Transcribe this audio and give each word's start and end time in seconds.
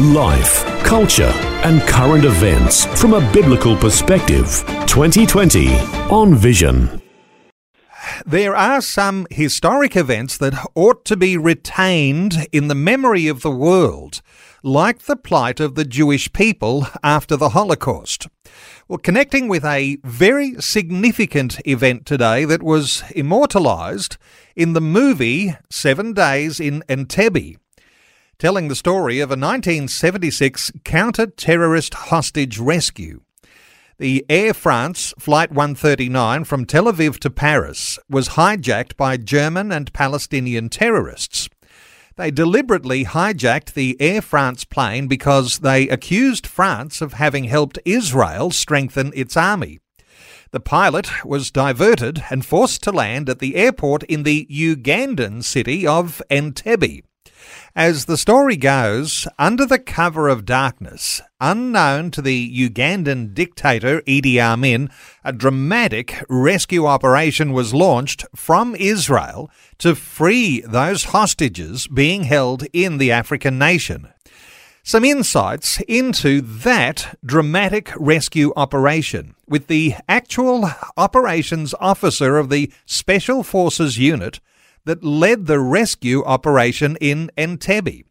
Life, 0.00 0.64
culture, 0.84 1.32
and 1.64 1.82
current 1.82 2.24
events 2.24 2.84
from 3.00 3.14
a 3.14 3.32
biblical 3.32 3.76
perspective. 3.76 4.62
2020 4.86 5.74
on 6.08 6.36
Vision. 6.36 7.02
There 8.24 8.54
are 8.54 8.80
some 8.80 9.26
historic 9.28 9.96
events 9.96 10.38
that 10.38 10.54
ought 10.76 11.04
to 11.06 11.16
be 11.16 11.36
retained 11.36 12.46
in 12.52 12.68
the 12.68 12.76
memory 12.76 13.26
of 13.26 13.42
the 13.42 13.50
world, 13.50 14.22
like 14.62 15.00
the 15.00 15.16
plight 15.16 15.58
of 15.58 15.74
the 15.74 15.84
Jewish 15.84 16.32
people 16.32 16.86
after 17.02 17.34
the 17.34 17.48
Holocaust. 17.48 18.28
Well, 18.86 18.98
connecting 18.98 19.48
with 19.48 19.64
a 19.64 19.98
very 20.04 20.54
significant 20.60 21.60
event 21.66 22.06
today 22.06 22.44
that 22.44 22.62
was 22.62 23.02
immortalised 23.16 24.16
in 24.54 24.74
the 24.74 24.80
movie 24.80 25.56
Seven 25.70 26.12
Days 26.12 26.60
in 26.60 26.84
Entebbe 26.88 27.56
telling 28.38 28.68
the 28.68 28.76
story 28.76 29.18
of 29.18 29.30
a 29.30 29.32
1976 29.32 30.70
counter 30.84 31.26
terrorist 31.26 31.92
hostage 31.94 32.56
rescue. 32.58 33.20
The 33.98 34.24
Air 34.28 34.54
France 34.54 35.12
Flight 35.18 35.50
139 35.50 36.44
from 36.44 36.64
Tel 36.64 36.84
Aviv 36.84 37.18
to 37.18 37.30
Paris 37.30 37.98
was 38.08 38.30
hijacked 38.30 38.96
by 38.96 39.16
German 39.16 39.72
and 39.72 39.92
Palestinian 39.92 40.68
terrorists. 40.68 41.48
They 42.14 42.30
deliberately 42.30 43.04
hijacked 43.04 43.72
the 43.72 43.96
Air 44.00 44.22
France 44.22 44.64
plane 44.64 45.08
because 45.08 45.58
they 45.58 45.88
accused 45.88 46.46
France 46.46 47.00
of 47.00 47.14
having 47.14 47.44
helped 47.44 47.80
Israel 47.84 48.52
strengthen 48.52 49.10
its 49.16 49.36
army. 49.36 49.80
The 50.52 50.60
pilot 50.60 51.24
was 51.24 51.50
diverted 51.50 52.22
and 52.30 52.46
forced 52.46 52.84
to 52.84 52.92
land 52.92 53.28
at 53.28 53.40
the 53.40 53.56
airport 53.56 54.04
in 54.04 54.22
the 54.22 54.46
Ugandan 54.48 55.42
city 55.42 55.88
of 55.88 56.22
Entebbe. 56.30 57.02
As 57.76 58.06
the 58.06 58.16
story 58.16 58.56
goes, 58.56 59.28
under 59.38 59.66
the 59.66 59.78
cover 59.78 60.28
of 60.28 60.46
darkness, 60.46 61.20
unknown 61.40 62.10
to 62.12 62.22
the 62.22 62.68
Ugandan 62.68 63.34
dictator 63.34 64.00
Idi 64.02 64.40
Amin, 64.40 64.90
a 65.22 65.32
dramatic 65.32 66.24
rescue 66.30 66.86
operation 66.86 67.52
was 67.52 67.74
launched 67.74 68.24
from 68.34 68.74
Israel 68.74 69.50
to 69.78 69.94
free 69.94 70.60
those 70.62 71.04
hostages 71.04 71.86
being 71.86 72.24
held 72.24 72.64
in 72.72 72.96
the 72.96 73.12
African 73.12 73.58
nation. 73.58 74.08
Some 74.82 75.04
insights 75.04 75.80
into 75.82 76.40
that 76.40 77.18
dramatic 77.22 77.92
rescue 77.96 78.54
operation 78.56 79.34
with 79.46 79.66
the 79.66 79.94
actual 80.08 80.70
operations 80.96 81.74
officer 81.78 82.38
of 82.38 82.48
the 82.48 82.72
Special 82.86 83.42
Forces 83.42 83.98
Unit 83.98 84.40
that 84.84 85.04
led 85.04 85.46
the 85.46 85.60
rescue 85.60 86.24
operation 86.24 86.96
in 87.00 87.30
Entebbe. 87.36 88.04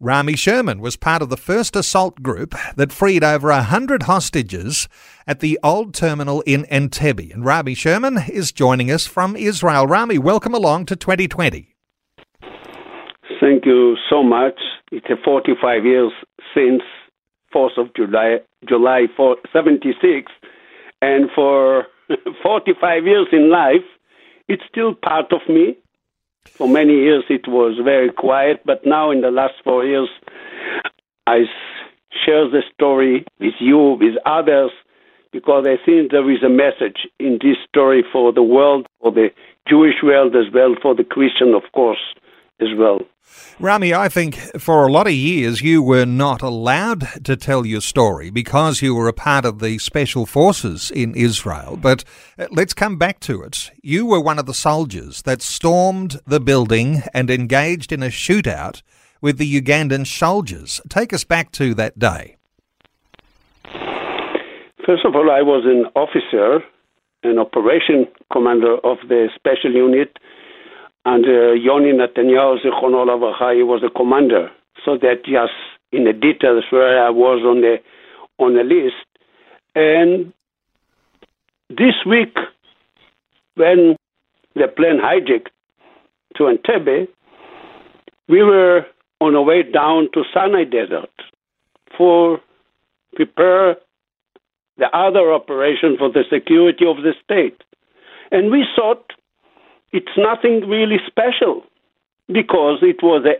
Rami 0.00 0.36
Sherman 0.36 0.80
was 0.80 0.96
part 0.96 1.22
of 1.22 1.28
the 1.28 1.36
first 1.36 1.74
assault 1.74 2.22
group 2.22 2.54
that 2.76 2.92
freed 2.92 3.24
over 3.24 3.50
a 3.50 3.62
hundred 3.64 4.04
hostages 4.04 4.88
at 5.26 5.40
the 5.40 5.58
old 5.64 5.92
terminal 5.92 6.40
in 6.42 6.64
Entebbe. 6.66 7.34
And 7.34 7.44
Rami 7.44 7.74
Sherman 7.74 8.18
is 8.28 8.52
joining 8.52 8.92
us 8.92 9.06
from 9.06 9.34
Israel. 9.34 9.88
Rami, 9.88 10.18
welcome 10.18 10.54
along 10.54 10.86
to 10.86 10.94
2020. 10.94 11.74
Thank 13.40 13.66
you 13.66 13.96
so 14.08 14.22
much. 14.22 14.60
It's 14.92 15.06
45 15.24 15.84
years 15.84 16.12
since 16.54 16.82
4th 17.54 17.76
of 17.76 17.94
July, 17.96 18.38
July 18.68 19.06
4, 19.16 19.36
76, 19.52 20.30
and 21.02 21.28
for 21.34 21.86
45 22.42 23.04
years 23.04 23.26
in 23.32 23.50
life, 23.50 23.84
it's 24.48 24.62
still 24.70 24.94
part 24.94 25.32
of 25.32 25.40
me. 25.48 25.76
For 26.46 26.68
many 26.68 26.94
years, 26.94 27.24
it 27.30 27.46
was 27.46 27.78
very 27.82 28.10
quiet, 28.10 28.62
but 28.64 28.84
now 28.84 29.10
in 29.10 29.20
the 29.20 29.30
last 29.30 29.54
four 29.62 29.84
years, 29.84 30.08
I 31.26 31.44
share 32.24 32.48
the 32.48 32.62
story 32.74 33.24
with 33.38 33.54
you, 33.60 33.96
with 34.00 34.14
others, 34.26 34.70
because 35.32 35.66
I 35.66 35.76
think 35.84 36.10
there 36.10 36.28
is 36.30 36.42
a 36.42 36.48
message 36.48 37.06
in 37.20 37.38
this 37.42 37.56
story 37.68 38.02
for 38.12 38.32
the 38.32 38.42
world, 38.42 38.86
for 39.00 39.12
the 39.12 39.28
Jewish 39.68 40.02
world 40.02 40.34
as 40.34 40.52
well, 40.52 40.74
for 40.80 40.94
the 40.94 41.04
Christian, 41.04 41.54
of 41.54 41.62
course, 41.72 42.00
as 42.60 42.68
well. 42.76 43.00
Rami, 43.60 43.92
I 43.92 44.08
think 44.08 44.36
for 44.58 44.86
a 44.86 44.92
lot 44.92 45.06
of 45.06 45.12
years 45.12 45.60
you 45.60 45.82
were 45.82 46.06
not 46.06 46.42
allowed 46.42 47.24
to 47.24 47.36
tell 47.36 47.66
your 47.66 47.80
story 47.80 48.30
because 48.30 48.82
you 48.82 48.94
were 48.94 49.08
a 49.08 49.12
part 49.12 49.44
of 49.44 49.58
the 49.58 49.78
special 49.78 50.26
forces 50.26 50.90
in 50.90 51.14
Israel. 51.14 51.76
But 51.76 52.04
uh, 52.38 52.46
let's 52.52 52.72
come 52.72 52.96
back 52.96 53.18
to 53.20 53.42
it. 53.42 53.70
You 53.82 54.06
were 54.06 54.20
one 54.20 54.38
of 54.38 54.46
the 54.46 54.54
soldiers 54.54 55.22
that 55.22 55.42
stormed 55.42 56.20
the 56.26 56.40
building 56.40 57.02
and 57.12 57.30
engaged 57.30 57.92
in 57.92 58.02
a 58.02 58.08
shootout 58.08 58.82
with 59.20 59.38
the 59.38 59.60
Ugandan 59.60 60.06
soldiers. 60.06 60.80
Take 60.88 61.12
us 61.12 61.24
back 61.24 61.50
to 61.52 61.74
that 61.74 61.98
day. 61.98 62.36
First 64.86 65.04
of 65.04 65.14
all, 65.14 65.30
I 65.30 65.42
was 65.42 65.64
an 65.66 65.84
officer, 65.96 66.64
an 67.24 67.38
operation 67.38 68.06
commander 68.32 68.76
of 68.84 68.98
the 69.08 69.28
special 69.34 69.72
unit 69.72 70.16
and 71.08 71.24
uh, 71.24 71.52
Yoni 71.52 71.92
Netanyahu, 71.92 72.60
he 72.60 73.62
was 73.62 73.80
the 73.80 73.88
commander. 73.88 74.50
So 74.84 74.98
that 74.98 75.24
just 75.24 75.54
in 75.90 76.04
the 76.04 76.12
details 76.12 76.64
where 76.68 77.02
I 77.02 77.08
was 77.08 77.42
on 77.44 77.62
the 77.62 77.78
on 78.38 78.54
the 78.54 78.62
list. 78.62 79.06
And 79.74 80.34
this 81.70 81.94
week, 82.06 82.36
when 83.54 83.96
the 84.54 84.68
plane 84.68 85.00
hijacked 85.00 85.48
to 86.36 86.42
Entebbe, 86.44 87.08
we 88.28 88.42
were 88.42 88.84
on 89.20 89.34
our 89.34 89.42
way 89.42 89.62
down 89.62 90.10
to 90.12 90.24
Sinai 90.34 90.64
Desert 90.64 91.10
for 91.96 92.38
prepare 93.14 93.76
the 94.76 94.94
other 94.94 95.32
operation 95.32 95.96
for 95.98 96.10
the 96.12 96.24
security 96.30 96.84
of 96.86 96.98
the 96.98 97.14
state. 97.24 97.62
And 98.30 98.50
we 98.50 98.66
thought 98.76 99.12
it's 99.92 100.16
nothing 100.16 100.68
really 100.68 100.98
special 101.06 101.62
because 102.28 102.78
it 102.82 103.02
was 103.02 103.24
a 103.24 103.36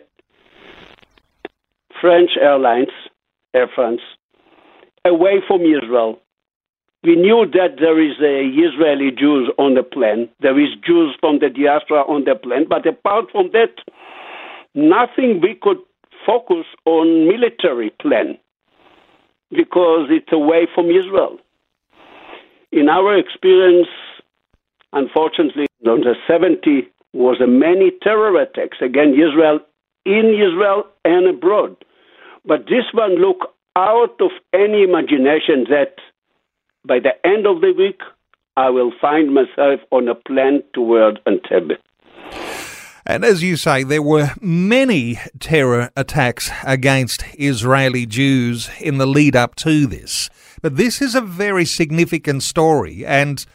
French 2.00 2.31
Airlines, 2.41 2.88
Air 3.54 3.69
France, 3.75 4.00
away 5.04 5.42
from 5.47 5.62
Israel. 5.62 6.19
We 7.04 7.16
knew 7.16 7.47
that 7.53 7.76
there 7.78 8.00
is 8.00 8.16
a 8.20 8.47
Israeli 8.48 9.10
Jews 9.10 9.50
on 9.58 9.75
the 9.75 9.82
plane. 9.82 10.28
There 10.41 10.58
is 10.58 10.70
Jews 10.84 11.14
from 11.20 11.38
the 11.38 11.48
diaspora 11.48 12.03
on 12.03 12.25
the 12.25 12.34
plane, 12.34 12.66
but 12.69 12.87
apart 12.87 13.26
from 13.31 13.50
that, 13.53 13.75
nothing 14.75 15.41
we 15.41 15.54
could 15.54 15.78
focus 16.26 16.66
on 16.84 17.28
military 17.28 17.91
plan 18.03 18.37
because 19.50 20.08
it's 20.10 20.32
away 20.32 20.66
from 20.75 20.87
Israel. 20.87 21.38
In 22.72 22.88
our 22.88 23.16
experience, 23.16 23.88
unfortunately, 24.92 25.67
the 25.80 26.14
70 26.26 26.88
was 27.12 27.40
a 27.40 27.46
many 27.46 27.92
terror 28.02 28.40
attacks 28.40 28.78
against 28.80 29.18
Israel 29.18 29.60
in 30.04 30.34
Israel 30.34 30.84
and 31.04 31.28
abroad. 31.28 31.76
But 32.44 32.64
this 32.64 32.84
one 32.92 33.16
look 33.16 33.52
out 33.76 34.20
of 34.20 34.30
any 34.52 34.82
imagination 34.82 35.66
that 35.70 35.96
by 36.86 36.98
the 36.98 37.14
end 37.24 37.46
of 37.46 37.60
the 37.60 37.72
week 37.76 38.00
I 38.56 38.70
will 38.70 38.92
find 39.00 39.32
myself 39.32 39.80
on 39.90 40.08
a 40.08 40.14
plane 40.14 40.62
toward 40.75 41.20
Entebbe. 41.26 41.76
And 43.06 43.24
as 43.24 43.42
you 43.42 43.56
say, 43.56 43.84
there 43.84 44.02
were 44.02 44.32
many 44.40 45.19
terror 45.40 45.90
attacks 45.96 46.50
against 46.64 47.24
Israeli 47.38 48.04
Jews 48.04 48.69
in 48.81 48.98
the 48.98 49.06
lead 49.06 49.34
up 49.34 49.54
to 49.56 49.86
this. 49.86 50.28
But 50.60 50.76
this 50.76 51.00
is 51.00 51.14
a 51.14 51.22
very 51.22 51.64
significant 51.64 52.42
story, 52.42 53.06
and 53.06 53.46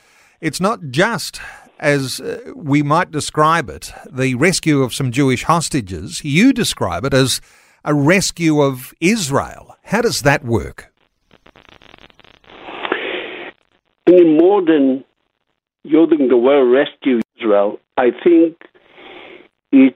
it's 0.42 0.60
not 0.60 0.90
just 0.90 1.40
as 1.84 2.22
uh, 2.22 2.40
we 2.56 2.82
might 2.82 3.12
describe 3.12 3.70
it, 3.70 3.92
the 4.10 4.36
rescue 4.36 4.82
of 4.82 4.94
some 4.94 5.12
Jewish 5.12 5.44
hostages. 5.44 6.24
You 6.24 6.54
describe 6.54 7.04
it 7.06 7.14
as 7.14 7.42
a 7.84 7.94
rescue 7.94 8.62
of 8.62 8.94
Israel. 9.02 9.76
How 9.84 10.02
does 10.02 10.22
that 10.22 10.46
work? 10.46 10.92
In 14.08 14.38
more 14.38 14.64
than 14.64 15.04
using 15.84 16.30
the 16.30 16.38
word 16.38 16.72
rescue 16.72 17.20
Israel, 17.38 17.80
I 17.98 18.12
think 18.24 18.58
it 19.72 19.96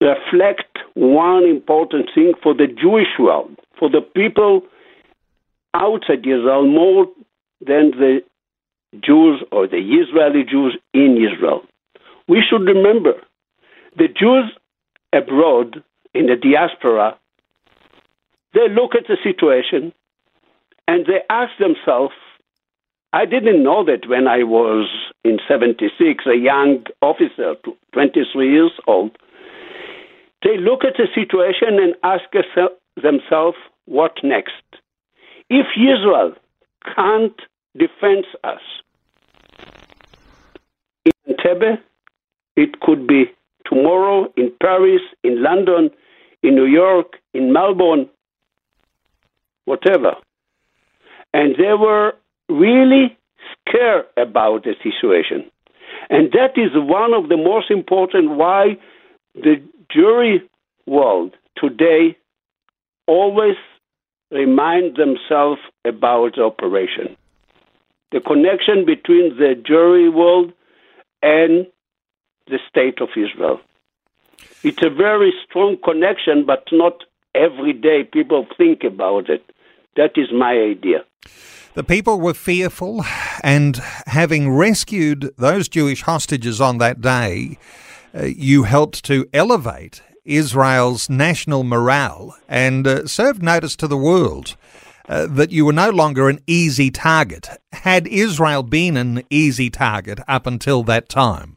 reflects 0.00 0.80
one 0.94 1.44
important 1.44 2.10
thing 2.14 2.34
for 2.42 2.54
the 2.54 2.66
Jewish 2.66 3.18
world, 3.18 3.56
for 3.78 3.90
the 3.90 4.00
people 4.00 4.62
outside 5.74 6.20
Israel 6.20 6.66
more 6.66 7.06
than 7.60 7.90
the 7.92 8.20
Jews 9.00 9.42
or 9.50 9.66
the 9.66 9.78
Israeli 9.78 10.44
Jews 10.44 10.76
in 10.92 11.16
Israel. 11.16 11.62
We 12.28 12.42
should 12.48 12.62
remember 12.62 13.14
the 13.96 14.08
Jews 14.08 14.52
abroad 15.12 15.82
in 16.14 16.26
the 16.26 16.36
diaspora, 16.36 17.16
they 18.54 18.68
look 18.68 18.94
at 18.94 19.06
the 19.08 19.16
situation 19.22 19.92
and 20.86 21.06
they 21.06 21.20
ask 21.30 21.52
themselves, 21.58 22.14
I 23.12 23.24
didn't 23.26 23.62
know 23.62 23.84
that 23.84 24.08
when 24.08 24.26
I 24.26 24.42
was 24.42 24.88
in 25.24 25.38
76, 25.46 26.24
a 26.26 26.36
young 26.36 26.84
officer, 27.02 27.54
23 27.92 28.50
years 28.50 28.72
old. 28.86 29.16
They 30.42 30.56
look 30.58 30.84
at 30.84 30.94
the 30.96 31.06
situation 31.14 31.78
and 31.78 31.94
ask 32.02 32.24
themselves, 33.00 33.56
what 33.84 34.12
next? 34.24 34.64
If 35.48 35.66
Israel 35.76 36.34
can't 36.96 37.38
defend 37.76 38.26
us 38.44 38.60
in 41.04 41.12
Entebbe, 41.34 41.78
it 42.56 42.80
could 42.80 43.06
be 43.06 43.24
tomorrow 43.66 44.32
in 44.36 44.52
Paris, 44.60 45.00
in 45.24 45.42
London, 45.42 45.90
in 46.42 46.54
New 46.54 46.66
York, 46.66 47.18
in 47.34 47.52
Melbourne, 47.52 48.08
whatever. 49.64 50.14
And 51.32 51.54
they 51.56 51.72
were 51.72 52.14
really 52.48 53.16
scared 53.66 54.06
about 54.16 54.64
the 54.64 54.74
situation. 54.82 55.50
And 56.10 56.32
that 56.32 56.56
is 56.56 56.70
one 56.74 57.14
of 57.14 57.28
the 57.28 57.36
most 57.36 57.70
important 57.70 58.36
why 58.36 58.76
the 59.34 59.62
jury 59.90 60.42
world 60.86 61.34
today 61.56 62.16
always 63.06 63.56
remind 64.30 64.96
themselves 64.96 65.60
about 65.84 66.36
the 66.36 66.42
operation. 66.42 67.16
The 68.12 68.20
connection 68.20 68.84
between 68.84 69.36
the 69.38 69.54
jury 69.54 70.08
world 70.08 70.52
and 71.22 71.66
the 72.46 72.58
state 72.68 73.00
of 73.00 73.08
Israel. 73.16 73.60
It's 74.62 74.82
a 74.84 74.90
very 74.90 75.32
strong 75.48 75.76
connection, 75.82 76.44
but 76.44 76.64
not 76.72 77.04
every 77.34 77.72
day 77.72 78.04
people 78.04 78.46
think 78.56 78.84
about 78.84 79.30
it. 79.30 79.42
That 79.96 80.12
is 80.16 80.28
my 80.32 80.52
idea. 80.52 81.04
The 81.74 81.84
people 81.84 82.20
were 82.20 82.34
fearful, 82.34 83.04
and 83.42 83.76
having 84.06 84.50
rescued 84.50 85.32
those 85.38 85.68
Jewish 85.68 86.02
hostages 86.02 86.60
on 86.60 86.78
that 86.78 87.00
day, 87.00 87.58
uh, 88.14 88.24
you 88.24 88.64
helped 88.64 89.04
to 89.06 89.26
elevate 89.32 90.02
Israel's 90.24 91.08
national 91.08 91.64
morale 91.64 92.36
and 92.46 92.86
uh, 92.86 93.06
served 93.06 93.42
notice 93.42 93.74
to 93.76 93.88
the 93.88 93.96
world 93.96 94.56
uh, 95.08 95.26
that 95.26 95.50
you 95.50 95.64
were 95.64 95.72
no 95.72 95.90
longer 95.90 96.28
an 96.28 96.40
easy 96.46 96.90
target. 96.90 97.48
Had 97.72 98.06
Israel 98.06 98.62
been 98.62 98.96
an 98.96 99.22
easy 99.30 99.70
target 99.70 100.20
up 100.28 100.46
until 100.46 100.82
that 100.84 101.08
time? 101.08 101.56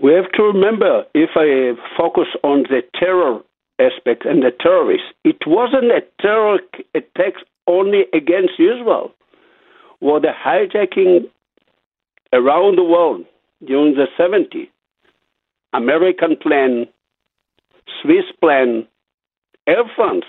We 0.00 0.12
have 0.12 0.30
to 0.32 0.42
remember 0.42 1.04
if 1.14 1.30
I 1.34 1.74
focus 1.96 2.28
on 2.44 2.64
the 2.64 2.82
terror 2.98 3.40
aspect 3.80 4.24
and 4.24 4.42
the 4.42 4.52
terrorists, 4.60 5.06
it 5.24 5.38
wasn't 5.46 5.90
a 5.90 6.02
terror 6.20 6.58
attack 6.94 7.34
only 7.66 8.04
against 8.12 8.54
Israel. 8.58 9.12
Was 10.00 10.22
the 10.22 10.32
hijacking 10.32 11.28
around 12.32 12.76
the 12.76 12.84
world 12.84 13.24
during 13.64 13.94
the 13.94 14.06
70s. 14.18 14.68
American 15.72 16.36
plan, 16.36 16.86
Swiss 18.00 18.24
plan, 18.40 18.86
Air 19.68 19.84
France 19.94 20.24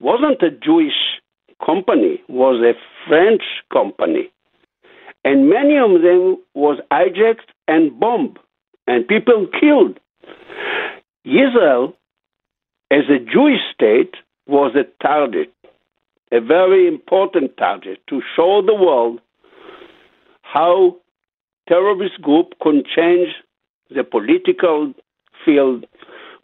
wasn't 0.00 0.42
a 0.42 0.50
Jewish 0.50 1.20
company, 1.64 2.22
was 2.30 2.64
a 2.64 2.72
French 3.06 3.42
company. 3.70 4.30
And 5.22 5.50
many 5.50 5.76
of 5.76 6.00
them 6.00 6.38
was 6.54 6.78
hijacked 6.90 7.50
and 7.68 8.00
bombed 8.00 8.38
and 8.86 9.06
people 9.06 9.46
killed. 9.60 10.00
Israel, 11.26 11.94
as 12.90 13.04
a 13.10 13.18
Jewish 13.18 13.60
state, 13.74 14.14
was 14.46 14.74
a 14.74 14.84
target, 15.02 15.52
a 16.32 16.40
very 16.40 16.88
important 16.88 17.58
target 17.58 17.98
to 18.08 18.22
show 18.34 18.62
the 18.64 18.74
world 18.74 19.20
how 20.40 20.96
terrorist 21.68 22.22
group 22.22 22.54
can 22.62 22.82
change 22.96 23.34
the 23.94 24.04
political 24.04 24.94
field, 25.44 25.84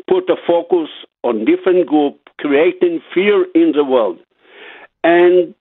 put 0.07 0.29
a 0.29 0.37
focus 0.47 0.91
on 1.23 1.45
different 1.45 1.87
group, 1.87 2.19
creating 2.39 3.01
fear 3.15 3.45
in 3.55 3.73
the 3.75 3.85
world. 3.85 4.19
And 5.05 5.55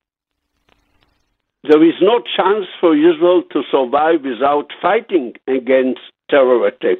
there 1.63 1.83
is 1.83 1.93
no 2.01 2.21
chance 2.35 2.65
for 2.79 2.95
Israel 2.95 3.43
to 3.51 3.61
survive 3.71 4.21
without 4.23 4.67
fighting 4.81 5.33
against 5.47 6.01
terror 6.29 6.65
attack, 6.65 6.97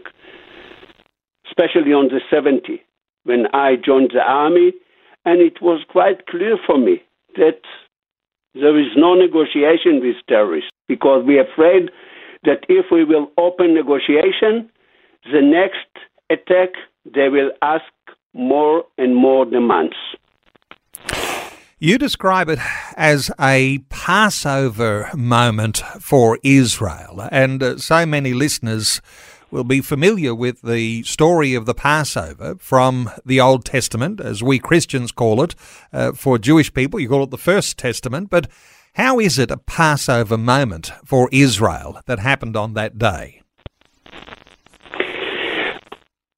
especially 1.48 1.94
on 1.94 2.10
the 2.10 2.22
70s 2.31 2.80
when 3.24 3.46
I 3.54 3.75
joined 3.75 4.12
the 4.13 4.22
army, 4.22 4.74
and 5.25 5.42
it 5.42 5.62
was 5.62 5.84
quite 5.90 6.28
clear 6.28 6.58
for 6.66 6.78
me 6.78 7.02
that 7.36 7.62
there 8.54 8.78
is 8.80 8.92
no 8.96 9.13
negotiation 9.13 10.02
with 10.02 10.16
terrorists 10.28 10.72
because 10.88 11.24
we 11.25 11.38
are 11.38 11.46
afraid 11.46 11.90
that 12.44 12.66
if 12.68 12.88
we 12.92 13.04
will 13.04 13.31
open 13.38 13.74
negotiation, 13.74 14.69
the 15.31 15.42
next 15.42 15.88
attack 16.30 16.69
they 17.06 17.30
will 17.30 17.52
ask 17.62 17.84
more 18.33 18.83
and 18.98 19.16
more 19.16 19.45
demands. 19.45 19.95
You 21.80 21.98
describe 21.98 22.48
it 22.48 22.60
as 22.95 23.31
a 23.39 23.80
Passover 23.89 25.10
moment 25.16 25.78
for 26.00 26.38
Israel, 26.44 27.28
and 27.31 27.63
uh, 27.63 27.78
so 27.78 28.06
many 28.06 28.33
listeners 28.33 29.01
will 29.50 29.63
be 29.63 29.81
familiar 29.81 30.33
with 30.33 30.62
the 30.62 31.04
story 31.04 31.54
of 31.54 31.66
the 31.66 31.74
Passover 31.74 32.56
from 32.60 33.10
the 33.25 33.42
Old 33.42 33.66
Testament, 33.66 34.22
as 34.22 34.42
we 34.42 34.60
Christians 34.60 35.12
call 35.12 35.42
it. 35.42 35.56
Uh, 35.92 36.13
for 36.13 36.38
Jewish 36.38 36.74
people, 36.74 37.00
you 37.00 37.10
call 37.10 37.24
it 37.24 37.31
the 37.31 37.38
First 37.38 37.77
Testament. 37.77 38.30
But 38.30 38.48
how 38.94 39.19
is 39.19 39.39
it 39.39 39.51
a 39.51 39.57
Passover 39.57 40.38
moment 40.38 40.92
for 41.04 41.30
Israel 41.31 42.00
that 42.06 42.19
happened 42.19 42.56
on 42.56 42.74
that 42.75 42.98
day? 42.98 43.41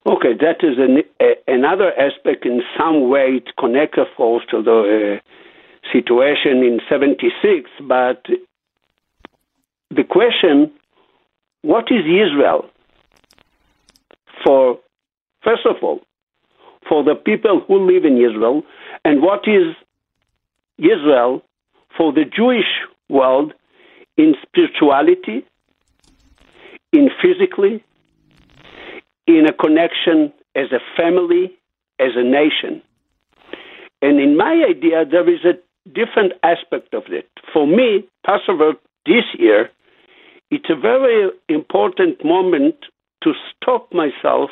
Okay, 0.06 0.34
that 0.38 0.62
is 0.62 0.76
an, 0.78 1.02
a, 1.20 1.52
another 1.52 1.90
aspect. 1.98 2.44
In 2.44 2.60
some 2.78 3.08
way, 3.08 3.40
it 3.40 3.56
connects, 3.58 3.98
of 3.98 4.08
course, 4.16 4.44
to 4.50 4.62
the 4.62 5.16
uh, 5.16 5.90
situation 5.92 6.58
in 6.58 6.80
'76. 6.88 7.70
But 7.80 8.26
the 9.90 10.04
question: 10.04 10.70
What 11.62 11.84
is 11.90 12.04
Israel? 12.04 12.66
For 14.44 14.78
first 15.42 15.64
of 15.64 15.76
all, 15.82 16.00
for 16.86 17.02
the 17.02 17.14
people 17.14 17.62
who 17.66 17.90
live 17.90 18.04
in 18.04 18.18
Israel, 18.18 18.62
and 19.06 19.22
what 19.22 19.48
is 19.48 19.74
Israel 20.76 21.42
for 21.96 22.12
the 22.12 22.24
Jewish 22.24 22.66
world 23.08 23.54
in 24.18 24.34
spirituality, 24.42 25.46
in 26.92 27.08
physically, 27.22 27.82
in 29.26 29.46
a 29.46 29.52
connection 29.52 30.32
as 30.54 30.66
a 30.72 30.80
family, 30.96 31.52
as 31.98 32.12
a 32.16 32.22
nation. 32.22 32.82
And 34.02 34.20
in 34.20 34.36
my 34.36 34.64
idea, 34.68 35.04
there 35.10 35.28
is 35.28 35.44
a 35.44 35.54
different 35.88 36.32
aspect 36.42 36.94
of 36.94 37.04
it. 37.08 37.28
For 37.52 37.66
me, 37.66 38.06
Passover 38.24 38.72
this 39.06 39.24
year, 39.38 39.70
it's 40.50 40.68
a 40.68 40.76
very 40.78 41.30
important 41.48 42.24
moment 42.24 42.74
to 43.22 43.32
stop 43.50 43.92
myself 43.92 44.50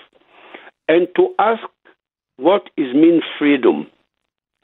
and 0.89 1.07
to 1.17 1.29
ask 1.39 1.63
what 2.37 2.71
is 2.77 2.95
mean 2.95 3.21
freedom? 3.39 3.87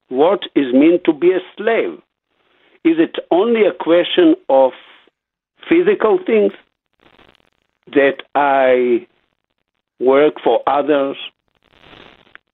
What 0.09 0.41
is 0.57 0.73
mean 0.73 1.01
to 1.05 1.13
be 1.13 1.33
a 1.33 1.41
slave? 1.57 1.99
Is 2.85 2.97
it 2.99 3.17
only 3.31 3.63
a 3.67 3.73
question 3.73 4.35
of 4.49 4.73
physical 5.69 6.19
things 6.25 6.53
that 7.93 8.23
I 8.35 9.07
work 10.01 10.35
for 10.43 10.61
others, 10.67 11.17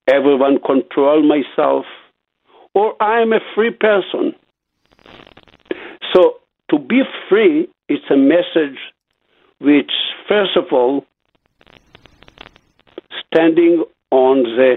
everyone 0.08 0.58
control 0.60 1.22
myself, 1.22 1.84
or 2.74 2.94
I 3.00 3.20
am 3.20 3.32
a 3.32 3.40
free 3.54 3.70
person? 3.70 4.34
So 6.12 6.36
to 6.70 6.78
be 6.78 7.02
free 7.28 7.68
is 7.88 8.00
a 8.10 8.16
message 8.16 8.78
which, 9.60 9.92
first 10.28 10.56
of 10.56 10.64
all, 10.72 11.04
standing 13.26 13.84
on 14.10 14.42
the 14.42 14.76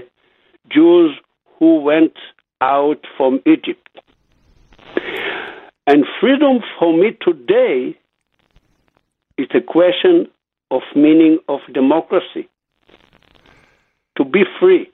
Jews 0.70 1.16
who 1.58 1.80
went 1.80 2.14
out 2.60 3.04
from 3.16 3.40
Egypt. 3.46 3.88
And 5.86 6.04
freedom 6.20 6.60
for 6.78 6.96
me 6.96 7.16
today 7.20 7.96
is 9.38 9.48
a 9.54 9.60
question 9.60 10.28
of 10.70 10.82
meaning 10.94 11.38
of 11.48 11.60
democracy. 11.72 12.48
To 14.18 14.24
be 14.24 14.42
free, 14.58 14.90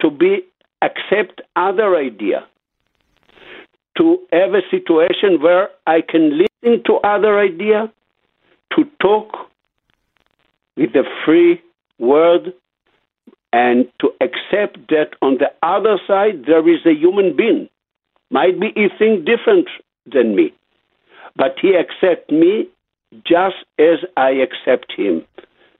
to 0.00 0.10
be 0.10 0.44
accept 0.82 1.42
other 1.56 1.96
idea, 1.96 2.46
to 3.98 4.18
have 4.32 4.54
a 4.54 4.62
situation 4.70 5.42
where 5.42 5.68
I 5.84 6.00
can 6.00 6.38
listen 6.38 6.82
to 6.86 6.94
other 7.02 7.40
idea, 7.40 7.92
to 8.76 8.84
talk 9.02 9.50
with 10.76 10.94
a 10.94 11.02
free 11.24 11.60
word, 11.98 12.54
and 13.52 13.88
to 14.00 14.10
accept 14.20 14.78
that 14.90 15.10
on 15.20 15.38
the 15.38 15.50
other 15.62 15.98
side 16.06 16.44
there 16.46 16.66
is 16.68 16.86
a 16.86 16.94
human 16.94 17.36
being. 17.36 17.68
Might 18.30 18.60
be 18.60 18.72
think 18.96 19.24
different 19.24 19.68
than 20.06 20.36
me, 20.36 20.54
but 21.34 21.56
he 21.60 21.74
accept 21.74 22.30
me 22.30 22.68
just 23.26 23.56
as 23.76 23.98
I 24.16 24.30
accept 24.30 24.92
him. 24.96 25.26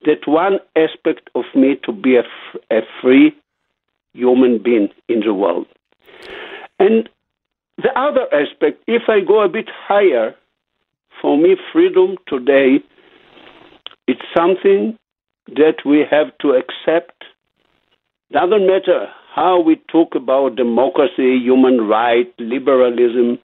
That 0.04 0.26
one 0.26 0.58
aspect 0.76 1.28
of 1.34 1.44
me 1.54 1.76
to 1.84 1.92
be 1.92 2.16
a, 2.16 2.24
a 2.74 2.80
free 3.00 3.36
human 4.14 4.62
being 4.62 4.88
in 5.08 5.20
the 5.20 5.34
world. 5.34 5.66
And 6.78 7.08
the 7.76 7.90
other 7.98 8.26
aspect, 8.32 8.82
if 8.86 9.02
I 9.08 9.20
go 9.20 9.42
a 9.42 9.48
bit 9.48 9.68
higher, 9.68 10.34
for 11.20 11.36
me, 11.36 11.56
freedom 11.72 12.16
today, 12.26 12.78
it's 14.06 14.22
something 14.36 14.98
that 15.48 15.84
we 15.84 16.04
have 16.10 16.36
to 16.40 16.50
accept. 16.50 17.24
Doesn't 18.32 18.66
matter 18.66 19.08
how 19.34 19.60
we 19.60 19.76
talk 19.90 20.14
about 20.14 20.56
democracy, 20.56 21.38
human 21.38 21.88
rights, 21.88 22.30
liberalism. 22.38 23.38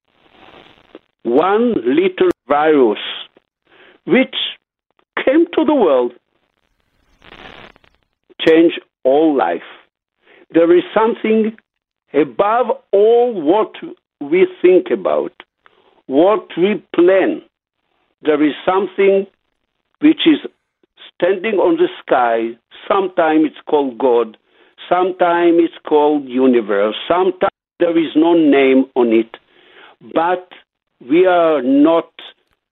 One 1.22 1.74
little 1.84 2.30
virus 2.48 3.00
which 4.06 4.36
came 5.24 5.46
to 5.54 5.64
the 5.64 5.74
world 5.74 6.12
changed 8.46 8.80
all 9.04 9.36
life. 9.36 9.62
There 10.50 10.76
is 10.76 10.84
something 10.94 11.56
above 12.12 12.66
all 12.92 13.40
what 13.40 13.72
we 14.20 14.46
think 14.62 14.86
about, 14.90 15.32
what 16.06 16.48
we 16.56 16.82
plan. 16.94 17.42
There 18.22 18.42
is 18.42 18.54
something 18.64 19.26
which 20.00 20.26
is 20.26 20.38
standing 21.14 21.54
on 21.54 21.76
the 21.76 21.88
sky. 22.02 22.58
Sometimes 22.88 23.46
it's 23.46 23.60
called 23.68 23.98
God. 23.98 24.36
Sometimes 24.88 25.58
it's 25.60 25.74
called 25.86 26.24
universe. 26.26 26.94
Sometimes 27.08 27.52
there 27.78 27.98
is 27.98 28.14
no 28.14 28.34
name 28.34 28.86
on 28.94 29.12
it. 29.12 29.36
But 30.14 30.48
we 31.00 31.26
are 31.26 31.62
not 31.62 32.10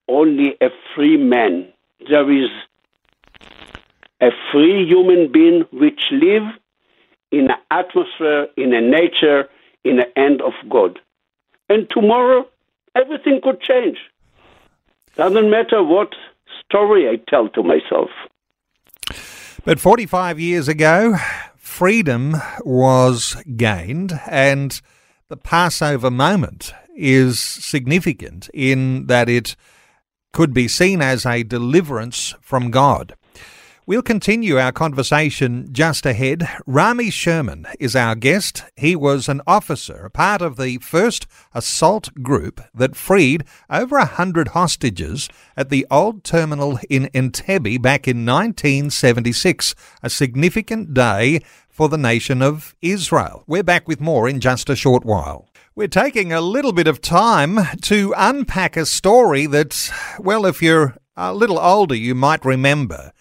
only 0.09 0.57
a 0.61 0.69
free 0.95 1.17
man. 1.17 1.69
There 2.09 2.31
is 2.31 2.51
a 4.25 4.31
free 4.51 4.87
human 4.87 5.31
being 5.31 5.65
which 5.73 6.01
live 6.11 6.45
in 7.31 7.51
an 7.51 7.59
atmosphere, 7.71 8.47
in 8.57 8.73
a 8.73 8.81
nature, 8.81 9.49
in 9.85 9.97
the 9.97 10.07
hand 10.17 10.41
of 10.41 10.53
God. 10.71 10.99
And 11.69 11.89
tomorrow, 11.91 12.47
everything 12.95 13.41
could 13.43 13.61
change. 13.61 13.99
Doesn't 15.17 15.51
matter 15.51 15.83
what 15.83 16.15
story 16.65 17.09
I 17.09 17.17
tell 17.29 17.49
to 17.51 17.63
myself. 17.63 18.11
But 19.65 19.81
45 19.81 20.41
years 20.41 20.69
ago, 20.69 21.17
freedom 21.57 22.37
was 22.65 23.37
gained, 23.57 24.19
and 24.31 24.81
the 25.29 25.37
Passover 25.37 26.11
moment 26.11 26.73
is 26.97 27.41
significant 27.41 28.49
in 28.55 29.07
that 29.07 29.29
it 29.29 29.57
could 30.33 30.55
be 30.55 30.69
seen 30.69 31.01
as 31.01 31.27
a 31.27 31.43
deliverance 31.43 32.35
from 32.41 32.71
God. 32.71 33.17
We'll 33.87 34.01
continue 34.01 34.57
our 34.57 34.73
conversation 34.73 35.69
just 35.71 36.07
ahead. 36.07 36.49
Rami 36.65 37.11
Sherman 37.11 37.67
is 37.79 37.95
our 37.95 38.15
guest. 38.15 38.65
He 38.77 38.97
was 38.97 39.29
an 39.29 39.43
officer, 39.47 40.07
a 40.07 40.11
part 40.11 40.41
of 40.41 40.57
the 40.57 40.79
first 40.79 41.27
assault 41.53 42.09
group 42.23 42.63
that 42.75 42.97
freed 42.97 43.45
over 43.69 43.99
a 43.99 44.07
hundred 44.07 44.49
hostages 44.49 45.29
at 45.55 45.69
the 45.69 45.87
old 45.91 46.25
terminal 46.25 46.79
in 46.89 47.11
Entebbe 47.13 47.83
back 47.83 48.09
in 48.09 48.25
1976, 48.25 49.75
a 50.03 50.09
significant 50.09 50.95
day 50.95 51.41
for 51.69 51.91
the 51.91 51.99
nation 51.99 52.41
of 52.41 52.75
Israel. 52.81 53.45
We're 53.47 53.63
back 53.63 53.87
with 53.87 54.01
more 54.01 54.27
in 54.27 54.41
just 54.41 54.71
a 54.71 54.77
short 54.77 55.05
while. 55.05 55.47
We're 55.75 55.89
taking 55.89 56.33
a 56.33 56.41
little 56.41 56.73
bit 56.73 56.87
of 56.87 57.03
time 57.03 57.59
to 57.83 58.15
unpack 58.17 58.79
a 58.79 58.87
story 58.87 59.45
that, 59.45 59.93
well, 60.19 60.47
if 60.47 60.63
you're 60.63 60.97
a 61.19 61.35
little 61.35 61.59
older, 61.59 61.95
you 61.95 62.15
might 62.15 62.47
remember. 62.47 63.13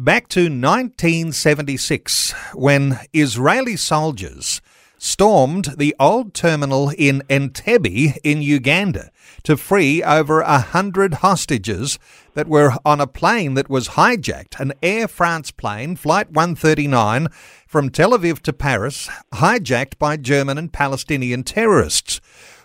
Back 0.00 0.28
to 0.28 0.42
1976, 0.42 2.32
when 2.54 3.00
Israeli 3.12 3.74
soldiers 3.74 4.60
stormed 4.96 5.74
the 5.76 5.92
old 5.98 6.34
terminal 6.34 6.90
in 6.96 7.24
Entebbe 7.28 8.16
in 8.22 8.40
Uganda 8.40 9.10
to 9.42 9.56
free 9.56 10.00
over 10.04 10.40
a 10.40 10.60
hundred 10.60 11.14
hostages 11.14 11.98
that 12.34 12.46
were 12.46 12.74
on 12.84 13.00
a 13.00 13.08
plane 13.08 13.54
that 13.54 13.68
was 13.68 13.88
hijacked, 13.88 14.60
an 14.60 14.72
Air 14.84 15.08
France 15.08 15.50
plane, 15.50 15.96
Flight 15.96 16.30
139, 16.30 17.26
from 17.66 17.90
Tel 17.90 18.12
Aviv 18.12 18.38
to 18.42 18.52
Paris, 18.52 19.08
hijacked 19.32 19.98
by 19.98 20.16
German 20.16 20.58
and 20.58 20.72
Palestinian 20.72 21.42
terrorists. 21.42 22.20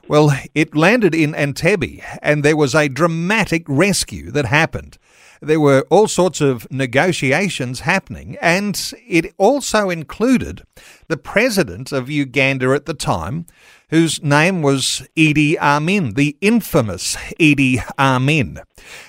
Well, 0.07 0.31
it 0.53 0.75
landed 0.75 1.15
in 1.15 1.33
Entebbe, 1.33 2.03
and 2.21 2.43
there 2.43 2.57
was 2.57 2.75
a 2.75 2.89
dramatic 2.89 3.63
rescue 3.67 4.29
that 4.29 4.45
happened 4.45 4.99
there 5.45 5.59
were 5.59 5.85
all 5.89 6.07
sorts 6.07 6.41
of 6.41 6.69
negotiations 6.71 7.81
happening, 7.81 8.37
and 8.41 8.93
it 9.07 9.33
also 9.37 9.89
included 9.89 10.63
the 11.07 11.17
president 11.17 11.91
of 11.91 12.09
Uganda 12.09 12.73
at 12.73 12.85
the 12.85 12.93
time, 12.93 13.45
whose 13.89 14.23
name 14.23 14.61
was 14.61 15.07
Idi 15.15 15.57
Amin, 15.57 16.13
the 16.13 16.37
infamous 16.41 17.15
Idi 17.39 17.83
Amin. 17.99 18.59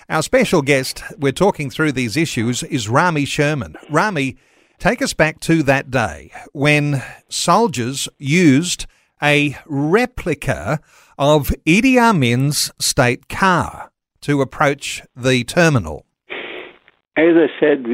Our 0.09 0.23
special 0.23 0.63
guest, 0.63 1.03
we're 1.19 1.33
talking 1.33 1.71
through 1.71 1.93
these 1.93 2.17
issues, 2.17 2.63
is 2.63 2.89
Rami 2.89 3.25
Sherman. 3.25 3.77
Rami, 3.89 4.37
take 4.79 5.01
us 5.01 5.15
back 5.15 5.41
to 5.41 5.63
that 5.63 5.91
day 5.91 6.33
when 6.53 7.03
soldiers 7.29 8.09
used 8.19 8.87
a 9.23 9.57
replica 9.67 10.81
of 11.19 11.53
Idi 11.65 11.97
Amin's 11.97 12.71
state 12.79 13.29
car 13.29 13.91
to 14.21 14.41
approach 14.41 15.03
the 15.15 15.45
terminal 15.45 16.07
as 17.17 17.35
I 17.37 17.47
said 17.61 17.85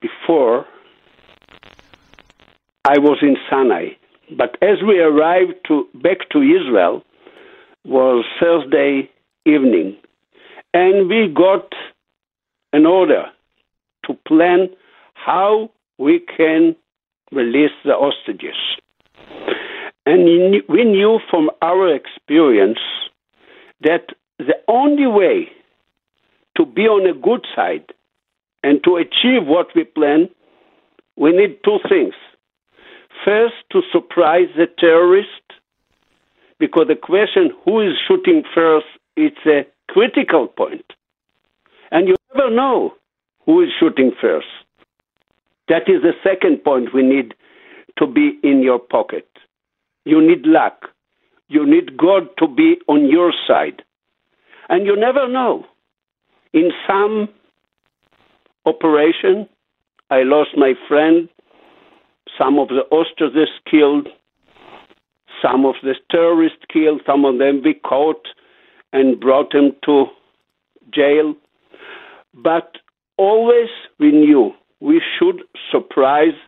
before, 0.00 0.66
I 2.84 2.98
was 2.98 3.18
in 3.22 3.36
Sinai. 3.50 3.90
But 4.36 4.56
as 4.62 4.82
we 4.86 4.98
arrived 5.00 5.54
to, 5.68 5.86
back 5.94 6.28
to 6.32 6.42
Israel, 6.42 7.02
was 7.84 8.24
Thursday 8.40 9.10
evening, 9.46 9.96
and 10.74 11.08
we 11.08 11.32
got 11.34 11.72
an 12.72 12.84
order 12.84 13.24
to 14.06 14.14
plan 14.26 14.68
how 15.14 15.70
we 15.98 16.20
can 16.20 16.76
release 17.32 17.72
the 17.84 17.94
hostages. 17.94 18.56
And 20.04 20.24
we 20.68 20.84
knew 20.84 21.18
from 21.30 21.50
our 21.62 21.94
experience 21.94 22.78
that 23.82 24.08
the 24.38 24.54
only 24.66 25.06
way 25.06 25.48
to 26.56 26.66
be 26.66 26.82
on 26.82 27.06
a 27.06 27.18
good 27.18 27.46
side 27.54 27.92
and 28.62 28.82
to 28.84 28.96
achieve 28.96 29.46
what 29.46 29.68
we 29.74 29.84
plan, 29.84 30.28
we 31.16 31.32
need 31.32 31.58
two 31.64 31.78
things. 31.88 32.14
First, 33.24 33.54
to 33.72 33.82
surprise 33.92 34.48
the 34.56 34.66
terrorist, 34.78 35.28
because 36.58 36.86
the 36.88 36.96
question 36.96 37.50
who 37.64 37.80
is 37.80 37.94
shooting 38.06 38.42
first 38.54 38.86
it's 39.18 39.44
a 39.46 39.66
critical 39.92 40.46
point. 40.46 40.92
And 41.90 42.06
you 42.06 42.14
never 42.34 42.54
know 42.54 42.94
who 43.44 43.62
is 43.62 43.70
shooting 43.78 44.12
first. 44.20 44.46
That 45.68 45.88
is 45.88 46.02
the 46.02 46.12
second 46.22 46.62
point 46.62 46.94
we 46.94 47.02
need 47.02 47.34
to 47.98 48.06
be 48.06 48.38
in 48.44 48.62
your 48.62 48.78
pocket. 48.78 49.28
You 50.04 50.26
need 50.26 50.46
luck. 50.46 50.90
You 51.48 51.66
need 51.66 51.96
God 51.96 52.28
to 52.38 52.46
be 52.46 52.76
on 52.86 53.10
your 53.10 53.32
side. 53.46 53.82
And 54.68 54.86
you 54.86 54.94
never 54.94 55.26
know. 55.26 55.66
In 56.52 56.70
some 56.86 57.28
operation. 58.68 59.48
I 60.10 60.22
lost 60.22 60.50
my 60.56 60.74
friend. 60.86 61.28
Some 62.38 62.58
of 62.58 62.68
the 62.68 62.82
hostages 62.92 63.48
killed. 63.70 64.08
Some 65.42 65.64
of 65.64 65.74
the 65.82 65.94
terrorists 66.10 66.64
killed. 66.72 67.00
Some 67.06 67.24
of 67.24 67.38
them 67.38 67.62
we 67.64 67.74
caught 67.74 68.26
and 68.92 69.20
brought 69.20 69.52
them 69.52 69.72
to 69.84 70.06
jail. 70.94 71.34
But 72.34 72.76
always 73.16 73.68
we 73.98 74.12
knew 74.12 74.52
we 74.80 75.00
should 75.18 75.42
surprise 75.70 76.38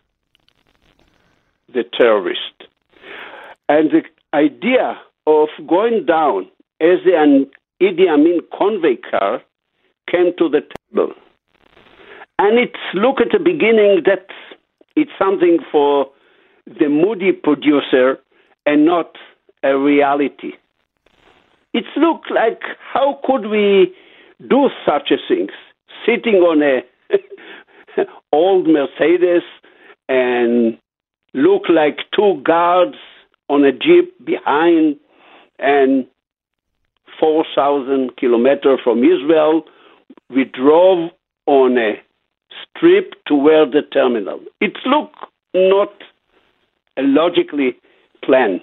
the 1.73 1.85
terrorist. 1.99 2.57
And 3.69 3.91
the 3.91 4.03
idea 4.35 4.99
of 5.27 5.49
going 5.69 6.07
down 6.07 6.49
as 6.81 6.99
an 7.07 7.51
Idi 7.81 8.09
Amin 8.09 8.41
convoy 8.57 8.97
car 9.11 9.43
came 10.11 10.33
to 10.39 10.49
the 10.49 10.63
table. 10.63 11.13
And 12.43 12.59
it's 12.59 12.81
look 12.95 13.21
at 13.21 13.33
the 13.33 13.39
beginning 13.39 14.01
that 14.07 14.29
it's 14.97 15.11
something 15.19 15.59
for 15.71 16.11
the 16.65 16.89
moody 16.89 17.33
producer 17.33 18.19
and 18.65 18.87
not 18.87 19.15
a 19.63 19.77
reality. 19.77 20.53
It's 21.75 21.95
looked 21.99 22.31
like 22.31 22.63
how 22.95 23.21
could 23.25 23.47
we 23.47 23.95
do 24.49 24.71
such 24.87 25.11
a 25.11 25.19
thing? 25.29 25.49
Sitting 26.07 26.37
on 26.37 26.63
a 26.63 26.81
old 28.33 28.67
Mercedes 28.67 29.43
and 30.09 30.79
look 31.35 31.65
like 31.69 31.99
two 32.17 32.41
guards 32.43 32.97
on 33.51 33.67
a 33.67 33.73
jeep 33.73 34.15
behind 34.25 34.97
and 35.59 36.07
4,000 37.21 38.17
kilometers 38.17 38.81
from 38.83 39.05
Israel. 39.05 39.65
We 40.31 40.45
drove 40.45 41.11
on 41.45 41.77
a 41.77 42.01
strip 42.81 43.15
to 43.27 43.35
where 43.35 43.67
the 43.67 43.83
terminal. 43.93 44.41
It 44.61 44.73
looked 44.87 45.19
not 45.55 45.93
a 46.97 47.03
logically 47.03 47.77
planned. 48.25 48.63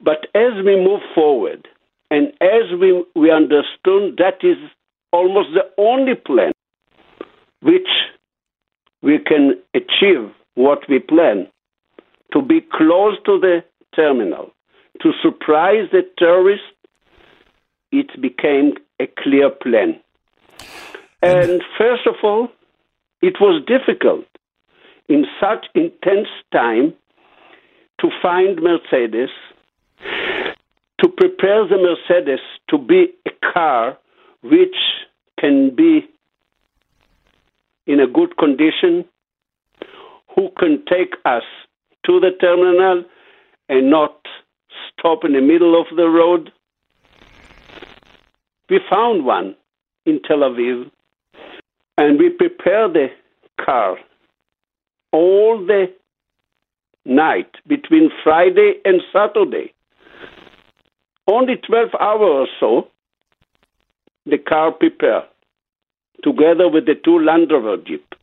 But 0.00 0.26
as 0.34 0.52
we 0.64 0.76
move 0.76 1.00
forward, 1.14 1.66
and 2.10 2.28
as 2.40 2.78
we, 2.80 3.04
we 3.14 3.30
understood 3.30 4.18
that 4.18 4.38
is 4.42 4.56
almost 5.12 5.48
the 5.54 5.64
only 5.82 6.14
plan 6.14 6.52
which 7.60 7.88
we 9.02 9.18
can 9.18 9.54
achieve 9.74 10.30
what 10.54 10.80
we 10.88 10.98
plan 10.98 11.48
to 12.32 12.42
be 12.42 12.60
close 12.60 13.16
to 13.24 13.38
the 13.40 13.64
terminal, 13.94 14.52
to 15.00 15.12
surprise 15.22 15.88
the 15.92 16.02
terrorists, 16.18 16.66
it 17.90 18.08
became 18.20 18.74
a 19.00 19.06
clear 19.18 19.50
plan. 19.50 20.00
And 21.22 21.62
first 21.76 22.06
of 22.06 22.14
all, 22.22 22.48
it 23.20 23.34
was 23.40 23.62
difficult 23.66 24.24
in 25.08 25.24
such 25.40 25.66
intense 25.74 26.28
time 26.52 26.94
to 28.00 28.10
find 28.22 28.60
Mercedes, 28.62 29.30
to 31.00 31.08
prepare 31.08 31.66
the 31.66 31.76
Mercedes 31.76 32.40
to 32.68 32.78
be 32.78 33.08
a 33.26 33.52
car 33.52 33.98
which 34.42 34.76
can 35.40 35.74
be 35.74 36.08
in 37.86 38.00
a 38.00 38.06
good 38.06 38.36
condition, 38.36 39.04
who 40.34 40.50
can 40.58 40.84
take 40.88 41.14
us 41.24 41.42
to 42.06 42.20
the 42.20 42.30
terminal 42.40 43.04
and 43.68 43.90
not 43.90 44.16
stop 44.92 45.24
in 45.24 45.32
the 45.32 45.40
middle 45.40 45.80
of 45.80 45.86
the 45.96 46.08
road. 46.08 46.52
We 48.68 48.80
found 48.90 49.24
one 49.24 49.56
in 50.04 50.20
Tel 50.22 50.38
Aviv 50.38 50.90
and 51.98 52.16
we 52.16 52.30
prepared 52.30 52.94
the 52.94 53.08
car 53.62 53.98
all 55.12 55.58
the 55.66 55.86
night 57.04 57.50
between 57.66 58.08
Friday 58.22 58.74
and 58.84 59.02
Saturday. 59.12 59.74
Only 61.26 61.56
12 61.56 61.88
hours 62.00 62.20
or 62.22 62.46
so, 62.60 62.88
the 64.24 64.38
car 64.38 64.70
prepared, 64.70 65.24
together 66.22 66.68
with 66.68 66.86
the 66.86 66.94
two 67.04 67.18
Land 67.18 67.50
Rover 67.50 67.82
Jeep. 67.84 68.14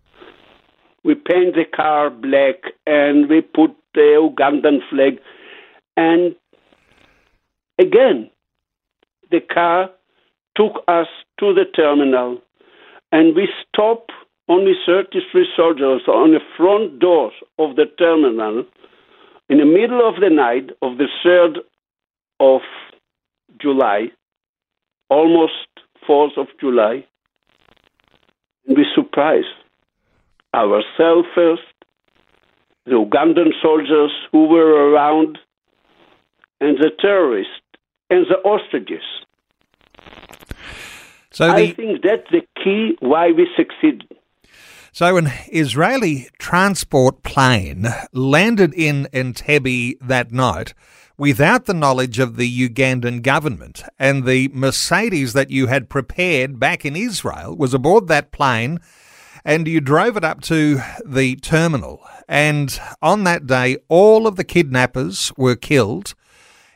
We 1.03 1.13
paint 1.13 1.55
the 1.55 1.65
car 1.65 2.09
black 2.09 2.55
and 2.87 3.29
we 3.29 3.41
put 3.41 3.75
the 3.93 4.17
Ugandan 4.17 4.79
flag. 4.89 5.19
And 5.97 6.33
again, 7.77 8.29
the 9.31 9.41
car 9.41 9.89
took 10.55 10.81
us 10.87 11.07
to 11.39 11.53
the 11.53 11.65
terminal 11.75 12.41
and 13.15 13.33
we 13.33 13.47
stop 13.61 14.07
only 14.49 14.73
33 14.85 15.47
soldiers 15.55 16.01
on 16.05 16.33
the 16.33 16.41
front 16.57 16.99
doors 16.99 17.31
of 17.57 17.77
the 17.77 17.85
terminal 17.97 18.65
in 19.47 19.59
the 19.59 19.65
middle 19.65 20.05
of 20.05 20.15
the 20.19 20.29
night 20.29 20.71
of 20.81 20.97
the 20.97 21.07
3rd 21.23 21.59
of 22.41 22.59
July, 23.61 24.07
almost 25.09 25.69
4th 26.09 26.37
of 26.37 26.47
July. 26.59 27.05
And 28.67 28.75
we 28.75 28.85
surprised 28.93 29.59
ourselves 30.53 31.29
first, 31.33 31.61
the 32.85 32.99
Ugandan 33.05 33.51
soldiers 33.61 34.11
who 34.33 34.47
were 34.47 34.91
around, 34.91 35.37
and 36.59 36.77
the 36.79 36.91
terrorists 36.99 37.63
and 38.09 38.25
the 38.25 38.39
hostages. 38.43 39.07
So 41.35 41.47
the, 41.47 41.53
I 41.53 41.71
think 41.73 42.01
that's 42.01 42.31
the 42.31 42.43
key 42.63 42.95
why 43.01 43.31
we 43.31 43.45
succeeded. 43.57 44.07
So, 44.93 45.17
an 45.17 45.29
Israeli 45.51 46.29
transport 46.39 47.23
plane 47.23 47.87
landed 48.13 48.73
in 48.73 49.09
Entebbe 49.11 49.97
that 49.99 50.31
night 50.31 50.73
without 51.17 51.65
the 51.65 51.73
knowledge 51.73 52.19
of 52.19 52.37
the 52.37 52.69
Ugandan 52.69 53.21
government, 53.21 53.83
and 53.99 54.23
the 54.23 54.47
Mercedes 54.53 55.33
that 55.33 55.49
you 55.49 55.67
had 55.67 55.89
prepared 55.89 56.57
back 56.57 56.85
in 56.85 56.95
Israel 56.95 57.53
was 57.53 57.73
aboard 57.73 58.07
that 58.07 58.31
plane, 58.31 58.79
and 59.43 59.67
you 59.67 59.81
drove 59.81 60.15
it 60.15 60.23
up 60.23 60.39
to 60.43 60.79
the 61.05 61.35
terminal. 61.35 62.01
And 62.29 62.79
on 63.01 63.25
that 63.25 63.45
day, 63.45 63.75
all 63.89 64.25
of 64.25 64.37
the 64.37 64.45
kidnappers 64.45 65.33
were 65.35 65.57
killed. 65.57 66.15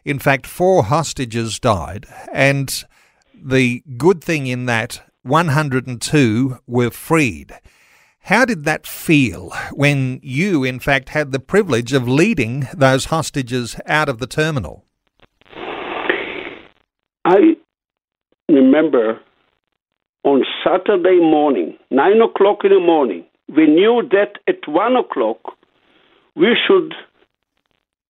In 0.03 0.19
fact, 0.19 0.45
four 0.45 0.83
hostages 0.83 1.59
died, 1.59 2.07
and 2.33 2.83
the 3.43 3.83
good 3.97 4.23
thing 4.23 4.47
in 4.47 4.65
that 4.65 5.01
102 5.23 6.59
were 6.67 6.89
freed. 6.89 7.53
How 8.21 8.45
did 8.45 8.63
that 8.65 8.85
feel 8.85 9.51
when 9.73 10.19
you, 10.21 10.63
in 10.63 10.79
fact, 10.79 11.09
had 11.09 11.31
the 11.31 11.39
privilege 11.39 11.93
of 11.93 12.07
leading 12.07 12.67
those 12.73 13.05
hostages 13.05 13.75
out 13.85 14.09
of 14.09 14.19
the 14.19 14.27
terminal? 14.27 14.85
I 17.25 17.55
remember 18.47 19.19
on 20.23 20.43
Saturday 20.63 21.19
morning, 21.19 21.77
9 21.91 22.21
o'clock 22.21 22.59
in 22.63 22.71
the 22.71 22.79
morning, 22.79 23.25
we 23.47 23.65
knew 23.65 24.07
that 24.11 24.33
at 24.47 24.67
1 24.67 24.95
o'clock 24.95 25.37
we 26.35 26.55
should 26.67 26.93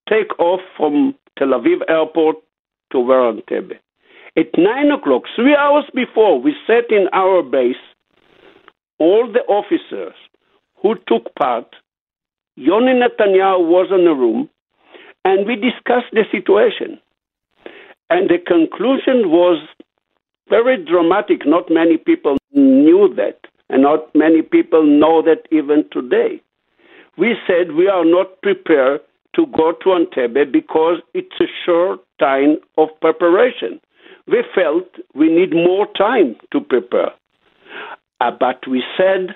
take 0.09 0.37
off 0.39 0.61
from 0.75 1.15
Tel 1.37 1.49
Aviv 1.49 1.81
airport 1.87 2.37
to 2.91 2.97
Entebbe. 2.97 3.77
At 4.39 4.57
9 4.57 4.91
o'clock, 4.91 5.23
three 5.35 5.53
hours 5.53 5.83
before, 5.93 6.39
we 6.39 6.55
sat 6.65 6.89
in 6.91 7.09
our 7.11 7.43
base 7.43 7.83
all 8.97 9.29
the 9.29 9.41
officers 9.51 10.13
who 10.81 10.95
took 11.09 11.35
part, 11.35 11.67
Yoni 12.55 12.93
Netanyahu 12.93 13.67
was 13.67 13.87
in 13.91 14.05
the 14.05 14.13
room, 14.13 14.49
and 15.25 15.45
we 15.45 15.57
discussed 15.57 16.13
the 16.13 16.23
situation. 16.31 17.01
And 18.09 18.29
the 18.29 18.37
conclusion 18.37 19.29
was 19.29 19.57
very 20.47 20.77
dramatic. 20.85 21.41
Not 21.45 21.69
many 21.69 21.97
people 21.97 22.37
knew 22.53 23.13
that, 23.17 23.41
and 23.69 23.81
not 23.83 24.15
many 24.15 24.41
people 24.41 24.85
know 24.85 25.21
that 25.21 25.49
even 25.51 25.83
today. 25.91 26.41
We 27.17 27.35
said 27.45 27.73
we 27.73 27.89
are 27.89 28.05
not 28.05 28.41
prepared 28.41 29.01
to 29.35 29.47
go 29.47 29.73
to 29.73 29.89
Entebbe 29.89 30.49
because 30.49 31.01
it's 31.13 31.35
a 31.41 31.51
short 31.65 31.99
time 32.21 32.59
of 32.77 32.87
preparation. 33.01 33.81
We 34.29 34.43
felt 34.53 34.85
we 35.15 35.29
need 35.29 35.53
more 35.53 35.87
time 35.97 36.35
to 36.51 36.61
prepare. 36.61 37.11
Uh, 38.21 38.31
but 38.31 38.67
we 38.67 38.83
said, 38.97 39.35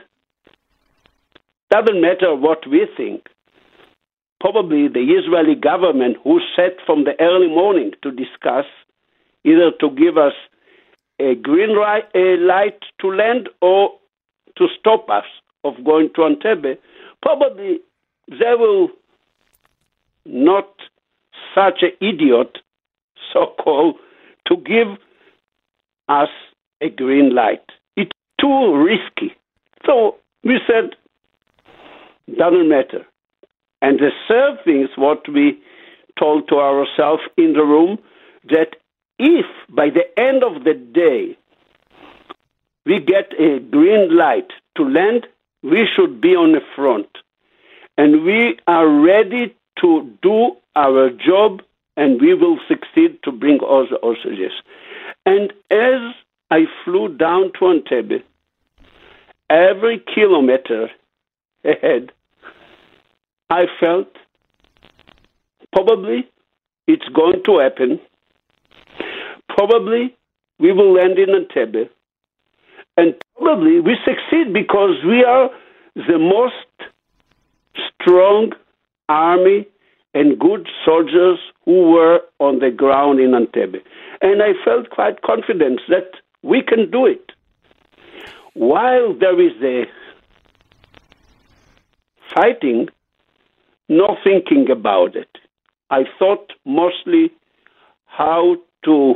doesn't 1.72 2.02
matter 2.02 2.36
what 2.36 2.68
we 2.70 2.88
think. 2.96 3.28
Probably 4.40 4.88
the 4.90 5.16
Israeli 5.18 5.56
government, 5.56 6.18
who 6.24 6.40
sat 6.56 6.74
from 6.86 7.06
the 7.06 7.20
early 7.20 7.48
morning 7.48 7.92
to 8.04 8.12
discuss 8.12 8.66
either 9.44 9.72
to 9.80 9.90
give 9.90 10.18
us 10.18 10.34
a 11.20 11.36
green 11.36 11.76
light, 11.78 12.04
a 12.14 12.38
light 12.38 12.80
to 13.00 13.08
land 13.08 13.50
or 13.62 13.92
to 14.58 14.68
stop 14.80 15.10
us 15.10 15.26
of 15.64 15.74
going 15.84 16.10
to 16.16 16.22
Entebbe, 16.22 16.78
probably 17.22 17.80
they 18.30 18.54
will 18.58 18.90
not 20.26 20.70
such 21.56 21.82
an 21.82 21.92
idiot, 22.02 22.58
so 23.32 23.54
called, 23.64 23.96
to 24.48 24.58
give 24.58 24.88
us 26.10 26.30
a 26.82 26.90
green 26.90 27.34
light 27.34 27.64
It's 27.96 28.12
too 28.40 28.76
risky. 28.76 29.36
So 29.86 30.18
we 30.44 30.60
said, 30.68 30.96
doesn't 32.38 32.70
matter. 32.70 33.06
And 33.82 34.00
the 34.00 34.12
third 34.28 34.64
thing 34.64 34.82
is 34.82 34.90
what 34.96 35.28
we 35.28 35.60
told 36.20 36.48
to 36.50 36.56
ourselves 36.56 37.24
in 37.38 37.54
the 37.54 37.64
room 37.64 37.98
that 38.50 38.76
if 39.20 39.46
by 39.70 39.90
the 39.90 40.06
end 40.20 40.44
of 40.44 40.64
the 40.64 40.74
day 40.74 41.38
we 42.86 43.00
get 43.00 43.32
a 43.40 43.60
green 43.60 44.16
light 44.16 44.48
to 44.78 44.84
land, 44.84 45.28
we 45.62 45.88
should 45.96 46.20
be 46.20 46.30
on 46.30 46.52
the 46.54 46.62
front. 46.76 47.08
And 47.98 48.24
we 48.24 48.58
are 48.68 48.88
ready 48.88 49.56
to 49.82 50.10
do 50.22 50.52
our 50.76 51.10
job 51.10 51.62
and 51.96 52.20
we 52.22 52.34
will 52.34 52.60
succeed 52.68 53.22
to 53.24 53.32
bring 53.32 53.60
all 53.60 53.88
the 53.90 54.00
hostages. 54.02 54.52
And 55.26 55.54
as 55.70 56.14
I 56.50 56.66
flew 56.84 57.16
down 57.16 57.52
to 57.60 57.66
Entebbe, 57.66 58.24
every 59.50 60.04
kilometer 60.14 60.90
ahead, 61.64 62.12
I 63.50 63.66
felt 63.80 64.08
probably 65.72 66.30
it's 66.88 67.08
going 67.10 67.44
to 67.46 67.60
happen. 67.60 68.00
Probably 69.50 70.16
we 70.60 70.72
will 70.72 70.94
land 70.94 71.18
in 71.20 71.30
Entebbe. 71.30 71.90
And 72.98 73.16
probably 73.38 73.80
we 73.80 73.98
succeed 74.06 74.54
because 74.54 75.04
we 75.06 75.24
are 75.24 75.50
the 75.96 76.18
most 76.18 76.92
strong 78.02 78.54
army 79.10 79.68
and 80.14 80.40
good 80.40 80.68
soldiers 80.86 81.40
who 81.66 81.92
were 81.92 82.20
on 82.40 82.60
the 82.60 82.70
ground 82.70 83.20
in 83.20 83.32
Entebbe. 83.32 83.82
And 84.22 84.42
I 84.42 84.54
felt 84.64 84.90
quite 84.90 85.22
confident 85.22 85.82
that 85.90 86.12
we 86.44 86.62
can 86.62 86.92
do 86.92 87.06
it. 87.06 87.32
While 88.54 89.14
there 89.14 89.40
is 89.42 89.54
the 89.60 89.86
fighting, 92.34 92.88
not 93.90 94.18
thinking 94.24 94.70
about 94.70 95.16
it. 95.16 95.30
I 95.90 96.04
thought 96.18 96.54
mostly 96.66 97.32
how 98.06 98.58
to 98.86 99.16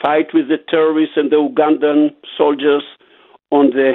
fight 0.00 0.32
with 0.32 0.48
the 0.48 0.58
terrorists 0.68 1.16
and 1.16 1.30
the 1.30 1.36
Ugandan 1.36 2.14
soldiers 2.36 2.82
on 3.50 3.70
the 3.70 3.94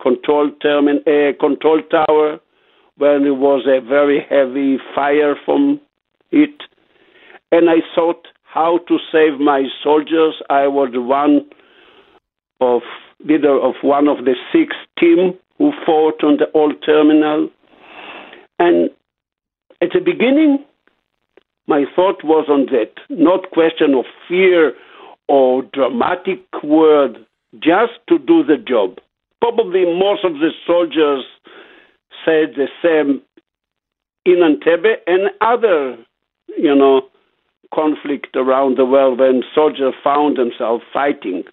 control 0.00 0.50
termin- 0.62 1.06
uh, 1.06 1.36
control 1.38 1.80
tower 1.90 2.40
when 3.00 3.22
there 3.22 3.32
was 3.32 3.66
a 3.66 3.80
very 3.80 4.26
heavy 4.28 4.76
fire 4.94 5.34
from 5.46 5.80
it. 6.30 6.62
And 7.50 7.70
I 7.70 7.76
thought 7.94 8.28
how 8.44 8.78
to 8.88 8.98
save 9.10 9.40
my 9.40 9.64
soldiers. 9.82 10.34
I 10.50 10.66
was 10.66 10.90
one 10.92 11.48
of 12.60 12.82
leader 13.24 13.58
of 13.58 13.74
one 13.80 14.06
of 14.06 14.26
the 14.26 14.34
six 14.52 14.76
team 14.98 15.32
who 15.56 15.72
fought 15.86 16.22
on 16.22 16.36
the 16.36 16.50
old 16.52 16.74
terminal. 16.84 17.48
And 18.58 18.90
at 19.80 19.88
the 19.94 20.00
beginning, 20.00 20.58
my 21.66 21.84
thought 21.96 22.22
was 22.22 22.48
on 22.50 22.66
that, 22.66 22.92
not 23.08 23.50
question 23.50 23.94
of 23.94 24.04
fear 24.28 24.74
or 25.26 25.62
dramatic 25.72 26.40
word, 26.62 27.16
just 27.54 27.92
to 28.10 28.18
do 28.18 28.44
the 28.44 28.58
job. 28.58 28.98
Probably 29.40 29.86
most 29.86 30.22
of 30.22 30.34
the 30.34 30.50
soldiers 30.66 31.24
said 32.24 32.54
the 32.56 32.68
same 32.82 33.22
in 34.24 34.38
Entebbe 34.42 34.96
and 35.06 35.30
other, 35.40 35.96
you 36.56 36.74
know, 36.74 37.02
conflict 37.74 38.36
around 38.36 38.76
the 38.76 38.84
world 38.84 39.18
when 39.18 39.42
soldiers 39.54 39.94
found 40.02 40.36
themselves 40.36 40.84
fighting. 40.92 41.44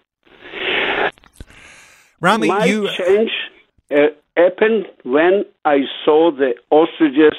Rami, 2.20 2.48
My 2.48 2.64
you 2.64 2.88
change 2.96 3.30
uh, 3.90 4.08
happened 4.36 4.86
when 5.04 5.44
I 5.64 5.80
saw 6.04 6.30
the 6.32 6.54
ostriches 6.70 7.38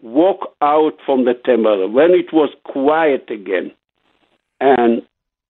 walk 0.00 0.54
out 0.62 0.94
from 1.04 1.24
the 1.24 1.34
temple, 1.34 1.90
when 1.90 2.12
it 2.12 2.32
was 2.32 2.50
quiet 2.64 3.28
again. 3.30 3.72
And 4.60 5.02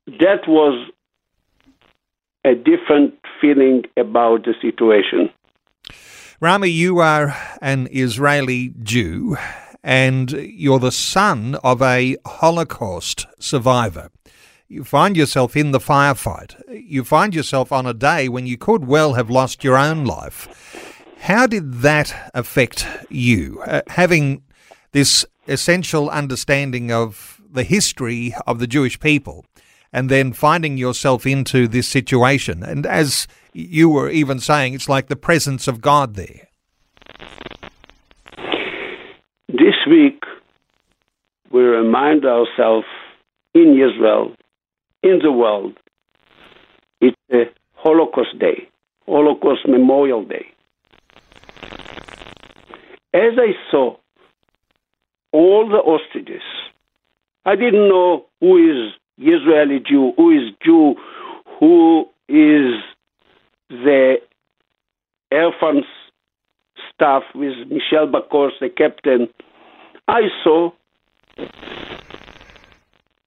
that 0.07 0.49
was 0.49 0.91
a 2.45 2.55
different 2.55 3.15
feeling 3.41 3.85
about 3.97 4.45
the 4.45 4.55
situation. 4.63 5.31
Rami, 6.41 6.69
you 6.69 7.01
are 7.01 7.37
an 7.61 7.89
Israeli 7.91 8.73
Jew 8.81 9.37
and 9.83 10.31
you're 10.31 10.79
the 10.79 10.93
son 10.93 11.57
of 11.65 11.83
a 11.83 12.17
Holocaust 12.25 13.27
survivor. 13.41 14.13
You 14.69 14.85
find 14.85 15.17
yourself 15.17 15.57
in 15.57 15.73
the 15.73 15.81
firefight. 15.81 16.55
You 16.69 17.03
find 17.03 17.35
yourself 17.35 17.73
on 17.73 17.87
a 17.87 17.93
day 17.93 18.29
when 18.29 18.47
you 18.47 18.57
could 18.57 18.87
well 18.87 19.15
have 19.15 19.29
lost 19.29 19.65
your 19.65 19.77
own 19.77 20.05
life. 20.05 20.95
How 21.23 21.49
did 21.49 21.81
that 21.81 22.31
affect 22.33 22.87
you? 23.11 23.61
Uh, 23.67 23.83
having 23.89 24.45
this 24.93 25.27
essential 25.49 26.09
understanding 26.09 26.93
of 26.93 27.43
the 27.51 27.65
history 27.65 28.33
of 28.47 28.61
the 28.61 28.69
Jewish 28.69 29.01
people 29.01 29.45
and 29.93 30.11
then 30.11 30.33
finding 30.33 30.77
yourself 30.77 31.27
into 31.27 31.67
this 31.69 31.89
situation. 31.89 32.63
And 32.63 32.87
as 32.87 33.27
you 33.53 33.89
were 33.89 34.11
even 34.11 34.39
saying, 34.39 34.75
it's 34.75 34.89
like 34.89 35.09
the 35.09 35.17
presence 35.17 35.69
of 35.69 35.81
God 35.81 36.15
there. 36.15 36.49
This 39.49 39.77
week, 39.89 40.23
we 41.51 41.63
remind 41.63 42.25
ourselves 42.25 42.87
in 43.55 43.73
Israel, 43.73 44.37
in 45.03 45.21
the 45.23 45.33
world, 45.33 45.79
it's 47.01 47.17
a 47.33 47.45
Holocaust 47.75 48.39
Day, 48.39 48.69
Holocaust 49.07 49.67
Memorial 49.67 50.25
Day. 50.25 50.47
As 53.15 53.33
I 53.39 53.53
saw 53.71 53.97
all 55.33 55.69
the 55.69 55.81
hostages, 55.83 56.43
I 57.47 57.57
didn't 57.57 57.89
know 57.89 58.27
who 58.41 58.59
is 58.59 58.93
Israeli 59.19 59.81
Jew, 59.81 60.13
who 60.17 60.31
is 60.31 60.55
Jew, 60.65 60.95
who 61.59 62.07
is 62.29 62.83
the 63.69 64.17
Air 65.31 65.51
France 65.59 65.87
staff 66.95 67.23
with 67.35 67.55
Michel 67.69 68.07
Bacos, 68.07 68.51
the 68.61 68.69
captain. 68.69 69.29
I 70.07 70.23
saw 70.43 70.71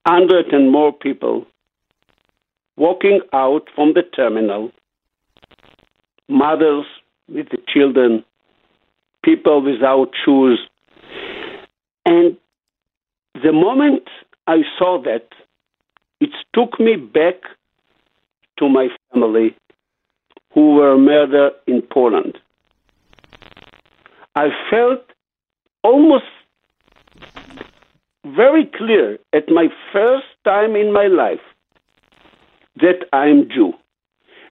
hundred 0.06 0.52
and 0.52 0.70
more 0.70 0.92
people 0.92 1.46
walking 2.76 3.20
out 3.32 3.68
from 3.74 3.92
the 3.94 4.02
terminal, 4.02 4.72
mothers 6.28 6.86
with 7.28 7.48
the 7.50 7.58
children, 7.68 8.24
people 9.24 9.62
without 9.62 10.10
shoes. 10.24 10.58
And 12.04 12.36
the 13.34 13.52
moment 13.52 14.02
I 14.46 14.62
saw 14.78 15.00
that, 15.02 15.28
it 16.22 16.30
took 16.54 16.78
me 16.78 16.94
back 16.94 17.34
to 18.58 18.68
my 18.68 18.86
family 19.10 19.56
who 20.54 20.74
were 20.76 20.96
murdered 20.96 21.54
in 21.66 21.82
Poland. 21.82 22.38
I 24.36 24.46
felt 24.70 25.02
almost 25.82 26.30
very 28.24 28.70
clear 28.78 29.18
at 29.32 29.48
my 29.48 29.66
first 29.92 30.30
time 30.44 30.76
in 30.76 30.92
my 30.92 31.08
life 31.08 31.44
that 32.76 33.00
I'm 33.12 33.48
Jew, 33.48 33.72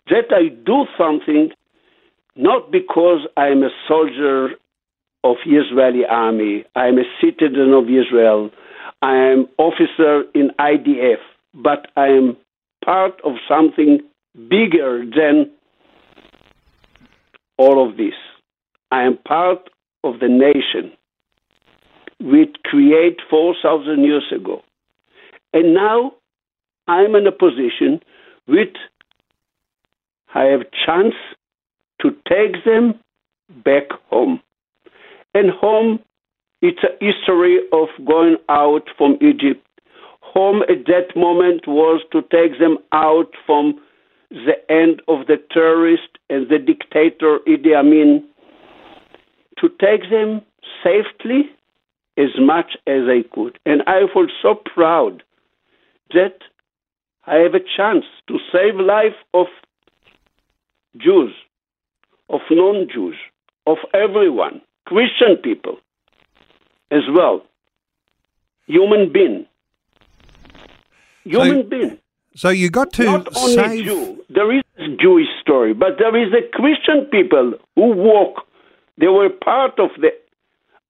that 0.10 0.28
I 0.32 0.50
do 0.50 0.86
something 0.98 1.52
not 2.36 2.70
because 2.70 3.22
I'm 3.38 3.64
a 3.64 3.70
soldier 3.88 4.50
of 5.24 5.38
Israeli 5.46 6.06
army, 6.06 6.66
I'm 6.76 6.98
a 6.98 7.08
citizen 7.22 7.72
of 7.74 7.86
Israel, 7.86 8.50
I 9.02 9.16
am 9.16 9.48
officer 9.58 10.24
in 10.34 10.52
IDF, 10.60 11.22
but 11.54 11.88
I 11.96 12.08
am 12.08 12.38
part 12.84 13.20
of 13.24 13.34
something 13.48 14.00
bigger 14.50 15.04
than 15.06 15.52
all 17.58 17.88
of 17.88 17.98
this. 17.98 18.14
I 18.92 19.04
am 19.04 19.18
part 19.18 19.70
of 20.04 20.20
the 20.20 20.28
nation 20.28 20.92
we 22.20 22.52
create 22.66 23.20
4,000 23.30 24.04
years 24.04 24.32
ago. 24.36 24.62
And 25.54 25.74
now 25.74 26.14
I'm 26.88 27.16
in 27.16 27.28
a 27.28 27.32
position 27.32 28.02
which 28.46 28.78
I 30.34 30.44
have 30.46 30.62
chance 30.86 31.16
to 32.02 32.12
take 32.28 32.64
them 32.64 33.00
back 33.64 33.90
home. 34.10 34.42
And 35.34 35.50
home, 35.50 36.00
it's 36.62 36.84
a 36.84 37.04
history 37.04 37.60
of 37.72 37.88
going 38.06 38.38
out 38.50 38.84
from 38.98 39.18
Egypt. 39.22 39.66
Home 40.34 40.62
at 40.64 40.86
that 40.88 41.16
moment 41.16 41.68
was 41.68 42.02
to 42.12 42.22
take 42.22 42.58
them 42.60 42.78
out 42.94 43.32
from 43.46 43.80
the 44.30 44.54
end 44.70 45.02
of 45.10 45.28
the 45.28 45.38
terrorist 45.52 46.18
and 46.30 46.48
the 46.50 46.58
dictator 46.58 47.40
Idi 47.46 47.76
Amin, 47.76 48.24
to 49.60 49.68
take 49.70 50.10
them 50.10 50.42
safely 50.84 51.50
as 52.18 52.30
much 52.40 52.78
as 52.88 53.04
I 53.08 53.24
could. 53.34 53.60
And 53.66 53.82
I 53.88 54.02
feel 54.14 54.28
so 54.42 54.56
proud 54.56 55.24
that 56.14 56.38
I 57.26 57.36
have 57.36 57.54
a 57.54 57.60
chance 57.60 58.06
to 58.28 58.38
save 58.52 58.76
life 58.76 59.16
of 59.34 59.48
Jews, 60.98 61.34
of 62.30 62.42
non-Jews, 62.50 63.16
of 63.68 63.78
everyone, 63.94 64.62
Christian 64.86 65.38
people 65.44 65.78
as 66.90 67.04
well, 67.14 67.44
human 68.66 69.12
being, 69.12 69.46
human 71.24 71.64
So- 71.64 71.70
being. 71.70 71.98
So 72.34 72.48
you 72.50 72.70
got 72.70 72.94
to 72.94 73.04
Not 73.04 73.28
only 73.36 73.56
save. 73.56 73.84
Jew. 73.86 74.24
There 74.30 74.56
is 74.56 74.64
a 74.78 74.88
Jewish 74.96 75.28
story, 75.42 75.74
but 75.74 75.98
there 76.00 76.16
is 76.16 76.32
a 76.34 76.48
Christian 76.56 77.06
people 77.12 77.54
who 77.76 77.88
walk. 77.92 78.48
They 78.98 79.08
were 79.10 79.30
part 79.30 79.78
of 79.80 79.90
the 80.00 80.12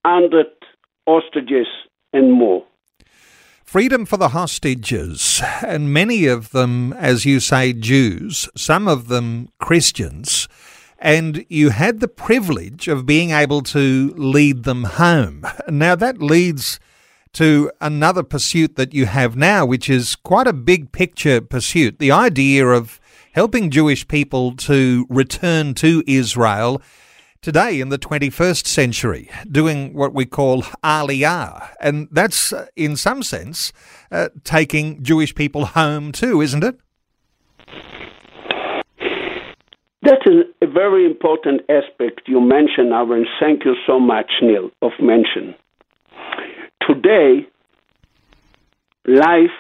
hundred 0.06 0.48
hostages 1.08 1.68
and 2.14 2.32
more. 2.34 2.64
Freedom 3.64 4.06
for 4.06 4.18
the 4.18 4.30
hostages, 4.30 5.42
and 5.66 5.92
many 5.94 6.28
of 6.28 6.52
them, 6.52 6.94
as 6.94 7.26
you 7.26 7.40
say, 7.40 7.74
Jews, 7.74 8.48
some 8.56 8.88
of 8.88 9.08
them 9.08 9.50
Christians. 9.60 10.48
and 11.04 11.44
you 11.50 11.72
had 11.72 12.00
the 12.00 12.08
privilege 12.08 12.88
of 12.88 13.08
being 13.08 13.32
able 13.32 13.64
to 13.64 14.14
lead 14.18 14.64
them 14.66 14.84
home. 14.84 15.44
Now, 15.68 15.96
that 15.96 16.22
leads 16.22 16.80
to 17.34 17.72
another 17.80 18.24
pursuit 18.24 18.76
that 18.76 18.94
you 18.94 19.06
have 19.06 19.36
now, 19.36 19.66
which 19.66 19.90
is 19.90 20.16
quite 20.16 20.48
a 20.48 20.54
big 20.54 20.92
picture 20.92 21.42
pursuit 21.42 22.00
the 22.00 22.12
idea 22.12 22.68
of 22.68 23.00
helping 23.34 23.70
Jewish 23.70 24.08
people 24.08 24.56
to 24.56 25.06
return 25.10 25.74
to 25.76 26.04
Israel 26.06 26.82
today 27.42 27.80
in 27.80 27.90
the 27.90 27.98
21st 27.98 28.68
century, 28.68 29.30
doing 29.50 29.94
what 29.94 30.14
we 30.14 30.26
call 30.26 30.62
Aliyah. 30.84 31.70
And 31.80 32.08
that's, 32.12 32.54
uh, 32.54 32.68
in 32.76 32.96
some 32.96 33.24
sense, 33.24 33.74
uh, 34.12 34.30
taking 34.44 35.02
Jewish 35.02 35.34
people 35.34 35.66
home 35.66 36.12
too, 36.12 36.42
isn't 36.42 36.64
it? 36.64 36.80
That 40.04 40.22
is 40.26 40.46
a 40.62 40.68
very 40.68 41.06
important 41.06 41.62
aspect 41.70 42.22
you 42.28 42.42
mentioned, 42.42 42.92
Aaron. 42.92 43.26
Thank 43.40 43.66
you 43.66 43.76
so 43.86 44.00
much, 44.00 44.32
Neil, 44.42 44.72
of 44.82 44.92
mention. 45.00 45.56
Today, 46.94 47.48
life 49.06 49.58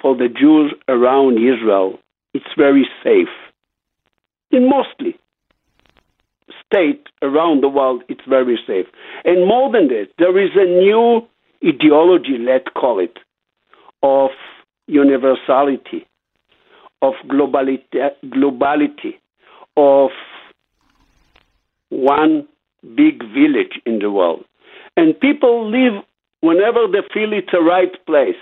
for 0.00 0.16
the 0.16 0.28
Jews 0.28 0.72
around 0.88 1.38
Israel 1.38 1.98
it's 2.34 2.54
very 2.56 2.86
safe. 3.02 3.34
In 4.50 4.68
mostly 4.68 5.18
state 6.64 7.06
around 7.22 7.62
the 7.62 7.68
world, 7.68 8.02
it's 8.08 8.24
very 8.28 8.58
safe. 8.66 8.86
And 9.24 9.46
more 9.46 9.72
than 9.72 9.88
that, 9.88 10.08
there 10.18 10.38
is 10.38 10.50
a 10.54 10.64
new 10.64 11.26
ideology, 11.66 12.38
let's 12.38 12.68
call 12.76 13.00
it, 13.00 13.18
of 14.02 14.30
universality, 14.86 16.06
of 17.02 17.14
globality, 17.26 18.10
globality 18.24 19.18
of 19.76 20.10
one 21.88 22.46
big 22.94 23.22
village 23.34 23.80
in 23.84 23.98
the 23.98 24.10
world. 24.10 24.44
And 24.96 25.18
people 25.18 25.68
live 25.70 26.04
whenever 26.40 26.86
they 26.86 27.02
feel 27.12 27.32
it's 27.32 27.50
the 27.52 27.60
right 27.60 27.94
place. 28.06 28.36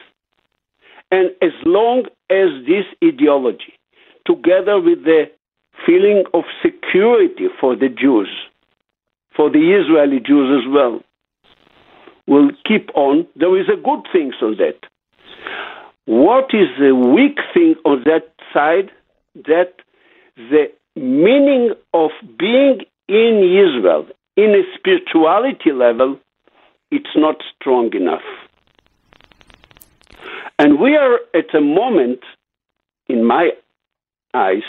And 1.10 1.30
as 1.40 1.52
long 1.64 2.04
as 2.30 2.48
this 2.66 2.84
ideology, 3.02 3.74
together 4.26 4.80
with 4.80 5.04
the 5.04 5.30
feeling 5.84 6.24
of 6.34 6.44
security 6.62 7.46
for 7.60 7.76
the 7.76 7.88
Jews, 7.88 8.28
for 9.36 9.50
the 9.50 9.72
Israeli 9.72 10.20
Jews 10.20 10.64
as 10.64 10.72
well, 10.72 11.00
will 12.26 12.50
keep 12.66 12.90
on, 12.94 13.26
there 13.36 13.56
is 13.58 13.68
a 13.68 13.76
good 13.76 14.06
thing 14.12 14.32
on 14.42 14.56
that. 14.56 14.78
What 16.06 16.46
is 16.52 16.68
the 16.78 16.94
weak 16.94 17.38
thing 17.54 17.76
on 17.84 18.02
that 18.04 18.32
side? 18.52 18.90
That 19.34 19.74
the 20.36 20.72
meaning 20.96 21.72
of 21.92 22.10
being 22.38 22.80
in 23.08 23.42
Israel 23.42 24.06
in 24.36 24.50
a 24.50 24.62
spirituality 24.76 25.72
level, 25.72 26.18
it's 26.90 27.14
not 27.16 27.36
strong 27.54 27.92
enough. 27.94 28.22
And 30.58 30.80
we 30.80 30.96
are 30.96 31.18
at 31.34 31.54
a 31.54 31.60
moment, 31.60 32.20
in 33.08 33.24
my 33.24 33.50
eyes, 34.32 34.62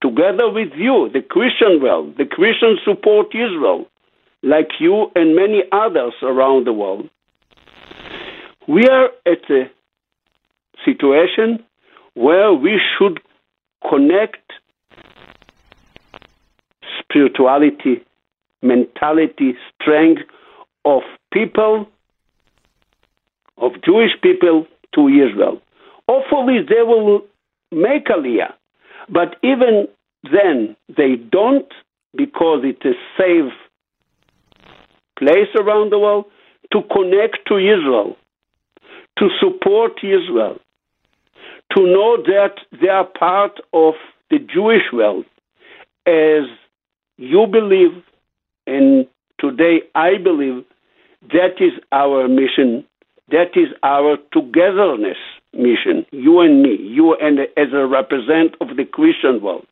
together 0.00 0.50
with 0.50 0.72
you, 0.74 1.10
the 1.12 1.20
Christian 1.22 1.82
world, 1.82 2.16
the 2.16 2.24
Christian 2.24 2.78
support 2.84 3.28
Israel, 3.34 3.86
like 4.42 4.70
you 4.80 5.10
and 5.14 5.36
many 5.36 5.62
others 5.70 6.14
around 6.22 6.66
the 6.66 6.72
world, 6.72 7.10
we 8.66 8.86
are 8.88 9.10
at 9.26 9.50
a 9.50 9.70
situation 10.84 11.62
where 12.14 12.52
we 12.52 12.80
should 12.96 13.20
connect 13.88 14.52
spirituality, 17.02 18.04
mentality, 18.62 19.54
strength 19.74 20.22
of 20.84 21.02
people, 21.32 21.86
of 23.58 23.72
Jewish 23.84 24.12
people 24.22 24.66
to 24.94 25.08
Israel. 25.08 25.60
Hopefully, 26.08 26.58
they 26.68 26.82
will 26.82 27.22
make 27.70 28.06
Aliyah. 28.06 28.52
But 29.08 29.36
even 29.42 29.88
then, 30.24 30.76
they 30.96 31.16
don't 31.16 31.72
because 32.16 32.62
it's 32.64 32.84
a 32.84 32.94
safe 33.16 33.52
place 35.18 35.48
around 35.54 35.92
the 35.92 35.98
world 35.98 36.24
to 36.72 36.80
connect 36.92 37.38
to 37.46 37.56
Israel, 37.56 38.16
to 39.18 39.28
support 39.40 39.92
Israel, 40.02 40.58
to 41.76 41.82
know 41.86 42.16
that 42.22 42.54
they 42.80 42.88
are 42.88 43.04
part 43.04 43.60
of 43.72 43.94
the 44.30 44.38
Jewish 44.38 44.82
world 44.92 45.24
as 46.06 46.44
you 47.16 47.46
believe, 47.46 48.02
and 48.66 49.06
today 49.40 49.80
I 49.94 50.18
believe, 50.22 50.64
that 51.28 51.60
is 51.60 51.72
our 51.92 52.28
mission, 52.28 52.84
that 53.30 53.56
is 53.56 53.68
our 53.82 54.16
togetherness 54.32 55.18
mission, 55.52 56.06
you 56.10 56.40
and 56.40 56.62
me, 56.62 56.76
you 56.80 57.14
and 57.14 57.40
as 57.56 57.72
a 57.72 57.86
representative 57.86 58.56
of 58.60 58.76
the 58.76 58.84
Christian 58.84 59.42
world. 59.42 59.66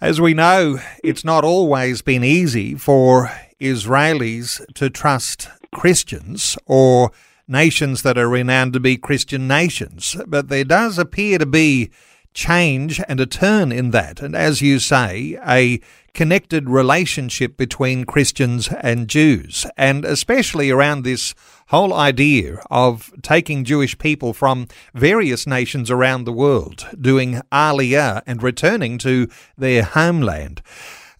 As 0.00 0.20
we 0.20 0.32
know, 0.32 0.78
it's 1.02 1.24
not 1.24 1.44
always 1.44 2.02
been 2.02 2.22
easy 2.22 2.76
for 2.76 3.30
Israelis 3.60 4.64
to 4.74 4.88
trust 4.88 5.48
Christians 5.72 6.56
or 6.66 7.10
nations 7.48 8.02
that 8.02 8.16
are 8.16 8.28
renowned 8.28 8.74
to 8.74 8.80
be 8.80 8.96
Christian 8.96 9.48
nations, 9.48 10.16
but 10.26 10.48
there 10.48 10.64
does 10.64 10.98
appear 10.98 11.38
to 11.38 11.46
be 11.46 11.90
change 12.32 13.00
and 13.08 13.18
a 13.18 13.26
turn 13.26 13.72
in 13.72 13.90
that. 13.90 14.20
And 14.20 14.36
as 14.36 14.62
you 14.62 14.78
say, 14.78 15.38
a 15.44 15.80
connected 16.18 16.68
relationship 16.68 17.56
between 17.56 18.02
Christians 18.02 18.68
and 18.80 19.06
Jews, 19.06 19.64
and 19.76 20.04
especially 20.04 20.68
around 20.68 21.04
this 21.04 21.32
whole 21.68 21.94
idea 21.94 22.56
of 22.72 23.12
taking 23.22 23.62
Jewish 23.62 23.96
people 23.98 24.32
from 24.32 24.66
various 24.92 25.46
nations 25.46 25.92
around 25.92 26.24
the 26.24 26.32
world, 26.32 26.88
doing 27.00 27.40
Aliyah 27.52 28.22
and 28.26 28.42
returning 28.42 28.98
to 28.98 29.28
their 29.56 29.84
homeland. 29.84 30.60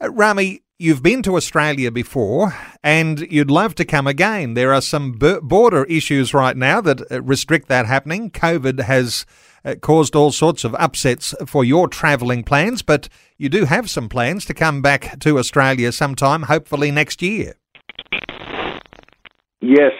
Uh, 0.02 0.10
Rami, 0.10 0.62
you've 0.80 1.02
been 1.02 1.22
to 1.22 1.36
Australia 1.36 1.90
before 1.90 2.54
and 2.84 3.20
you'd 3.32 3.50
love 3.50 3.74
to 3.74 3.84
come 3.84 4.06
again. 4.06 4.54
There 4.54 4.72
are 4.72 4.80
some 4.80 5.18
border 5.42 5.84
issues 5.84 6.32
right 6.32 6.56
now 6.56 6.80
that 6.80 7.10
uh, 7.10 7.20
restrict 7.22 7.66
that 7.68 7.86
happening. 7.86 8.30
COVID 8.30 8.80
has 8.80 9.26
uh, 9.64 9.74
caused 9.82 10.14
all 10.14 10.30
sorts 10.30 10.62
of 10.62 10.76
upsets 10.76 11.34
for 11.46 11.64
your 11.64 11.88
travelling 11.88 12.44
plans, 12.44 12.82
but 12.82 13.08
you 13.38 13.48
do 13.48 13.64
have 13.64 13.90
some 13.90 14.08
plans 14.08 14.44
to 14.44 14.54
come 14.54 14.80
back 14.80 15.18
to 15.18 15.38
Australia 15.38 15.90
sometime, 15.90 16.42
hopefully 16.44 16.92
next 16.92 17.22
year. 17.22 17.54
Yes, 19.60 19.92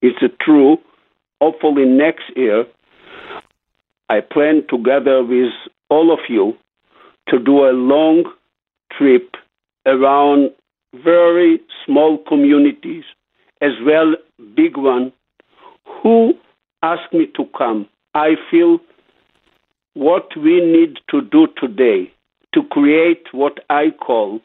it's 0.00 0.34
true. 0.40 0.78
Hopefully 1.42 1.84
next 1.84 2.24
year, 2.34 2.64
I 4.08 4.20
plan 4.20 4.62
together 4.70 5.22
with 5.22 5.52
all 5.90 6.10
of 6.10 6.20
you 6.30 6.56
to 7.28 7.38
do 7.38 7.66
a 7.66 7.72
long 7.72 8.24
trip 8.96 9.36
around 9.86 10.50
very 11.04 11.60
small 11.84 12.18
communities 12.26 13.04
as 13.60 13.72
well 13.84 14.14
big 14.54 14.76
one 14.76 15.12
who 16.02 16.32
ask 16.82 17.12
me 17.12 17.26
to 17.36 17.44
come 17.56 17.88
I 18.14 18.36
feel 18.50 18.80
what 19.94 20.28
we 20.36 20.60
need 20.60 20.98
to 21.10 21.20
do 21.22 21.48
today 21.56 22.12
to 22.54 22.62
create 22.70 23.26
what 23.32 23.58
I 23.68 23.90
call 23.90 24.40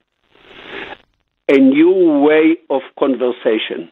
a 1.49 1.57
new 1.57 2.21
way 2.21 2.57
of 2.69 2.81
conversation. 2.97 3.89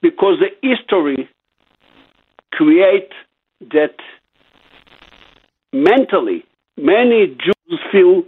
Because 0.00 0.38
the 0.40 0.50
history 0.66 1.28
create 2.52 3.10
that 3.60 3.96
mentally 5.72 6.44
many 6.76 7.28
Jews 7.28 7.80
feel 7.90 8.22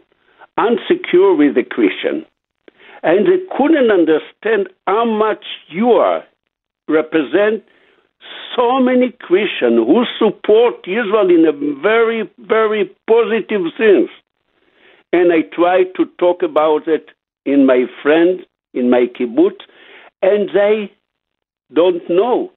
unsecure 0.58 1.36
with 1.36 1.54
the 1.54 1.64
Christian. 1.64 2.24
And 3.02 3.26
they 3.26 3.44
couldn't 3.56 3.90
understand 3.90 4.68
how 4.86 5.04
much 5.04 5.44
you 5.68 5.92
are 5.92 6.24
represent 6.88 7.62
so 8.56 8.80
many 8.80 9.12
Christians 9.20 9.76
who 9.86 10.04
support 10.18 10.76
Israel 10.86 11.28
in 11.28 11.44
a 11.46 11.80
very, 11.82 12.30
very 12.38 12.90
positive 13.06 13.62
sense. 13.76 14.10
And 15.12 15.32
I 15.32 15.42
try 15.54 15.84
to 15.96 16.06
talk 16.18 16.42
about 16.42 16.88
it 16.88 17.10
in 17.44 17.66
my 17.66 17.84
friends, 18.02 18.42
in 18.72 18.90
my 18.90 19.06
kibbutz, 19.06 19.60
and 20.22 20.48
they 20.54 20.90
don't 21.72 22.02
know 22.08 22.50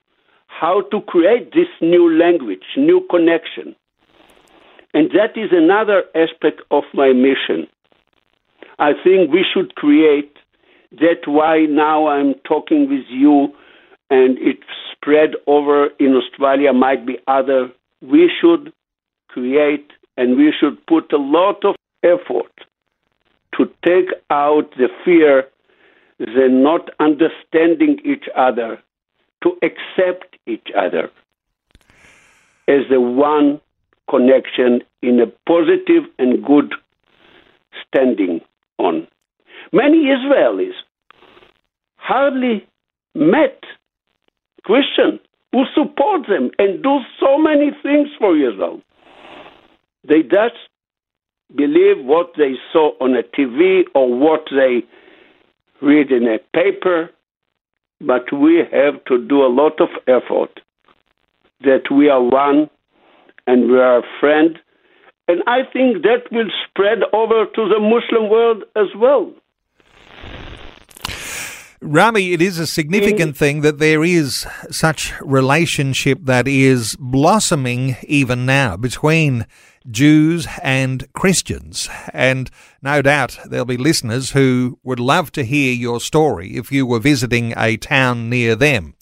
how 0.48 0.82
to 0.92 1.02
create 1.02 1.52
this 1.54 1.68
new 1.82 2.18
language, 2.18 2.64
new 2.78 3.06
connection. 3.10 3.76
And 4.94 5.12
that 5.12 5.38
is 5.38 5.50
another 5.52 6.04
aspect 6.16 6.62
of 6.72 6.84
my 6.94 7.12
mission. 7.14 7.68
I 8.80 8.92
think 9.04 9.32
we 9.32 9.46
should 9.54 9.76
create. 9.76 10.36
That's 10.92 11.26
why 11.26 11.66
now 11.66 12.08
I'm 12.08 12.36
talking 12.48 12.90
with 12.90 13.06
you 13.10 13.54
and 14.10 14.38
it 14.38 14.60
spread 14.92 15.32
over 15.48 15.88
in 16.00 16.16
Australia 16.16 16.74
might 16.74 17.06
be 17.06 17.18
other. 17.28 17.72
We 18.02 18.32
should 18.40 18.72
create 19.28 19.92
and 20.16 20.38
we 20.38 20.54
should 20.58 20.86
put 20.86 21.12
a 21.12 21.18
lot 21.18 21.66
of 21.66 21.76
effort 22.04 22.52
to 23.58 23.66
take 23.86 24.10
out 24.30 24.72
the 24.78 24.90
fear, 25.04 25.48
the 26.20 26.48
not 26.50 26.90
understanding 27.00 28.00
each 28.06 28.26
other, 28.36 28.80
to 29.44 29.58
accept 29.64 30.38
each 30.46 30.68
other 30.78 31.10
as 32.68 32.82
the 32.90 33.02
one 33.02 33.60
connection 34.10 34.82
in 35.02 35.20
a 35.20 35.28
positive 35.48 36.04
and 36.20 36.46
good 36.46 36.74
standing 37.88 38.42
on. 38.78 39.08
Many 39.74 40.06
Israelis 40.06 40.74
hardly 41.98 42.66
met 43.16 43.64
Christians 44.64 45.20
who 45.52 45.64
support 45.74 46.28
them 46.28 46.52
and 46.60 46.84
do 46.84 47.00
so 47.20 47.38
many 47.38 47.72
things 47.82 48.10
for 48.20 48.36
Israel. 48.36 48.82
They 50.08 50.22
just 50.22 50.56
believe 51.56 52.04
what 52.04 52.32
they 52.38 52.54
saw 52.72 52.92
on 53.00 53.16
a 53.16 53.24
TV 53.24 53.84
or 53.96 54.14
what 54.14 54.46
they 54.52 54.84
read 55.82 56.12
in 56.12 56.28
a 56.28 56.40
paper, 56.54 57.10
but 58.02 58.32
we 58.34 58.58
have 58.72 59.04
to 59.06 59.26
do 59.28 59.46
a 59.46 59.48
lot 59.48 59.80
of 59.80 59.90
effort 60.08 60.60
that 61.62 61.84
we 61.92 62.10
are 62.10 62.22
one 62.22 62.70
and 63.48 63.72
we 63.72 63.80
are 63.80 64.00
a 64.00 64.20
friend. 64.20 64.60
And 65.28 65.44
I 65.46 65.60
think 65.74 66.04
that 66.04 66.32
will 66.32 66.50
spread 66.68 67.00
over 67.14 67.46
to 67.46 67.68
the 67.68 67.80
Muslim 67.80 68.30
world 68.30 68.64
as 68.76 68.88
well. 68.96 69.34
Rami, 71.80 72.34
it 72.34 72.42
is 72.42 72.58
a 72.58 72.66
significant 72.66 73.36
mm. 73.36 73.38
thing 73.38 73.62
that 73.62 73.78
there 73.78 74.04
is 74.04 74.48
such 74.72 75.14
relationship 75.22 76.20
that 76.24 76.48
is 76.48 76.96
blossoming 77.00 77.98
even 78.08 78.48
now 78.48 78.76
between 78.76 79.46
Jews 79.90 80.48
and 80.64 81.12
Christians. 81.14 81.88
And 82.14 82.50
no 82.82 83.04
doubt 83.04 83.38
there'll 83.46 83.66
be 83.66 83.78
listeners 83.78 84.32
who 84.32 84.80
would 84.84 85.00
love 85.00 85.32
to 85.34 85.44
hear 85.44 85.72
your 85.74 86.00
story 86.00 86.56
if 86.56 86.72
you 86.72 86.86
were 86.86 87.00
visiting 87.00 87.54
a 87.56 87.78
town 87.78 88.28
near 88.28 88.56
them. 88.56 88.96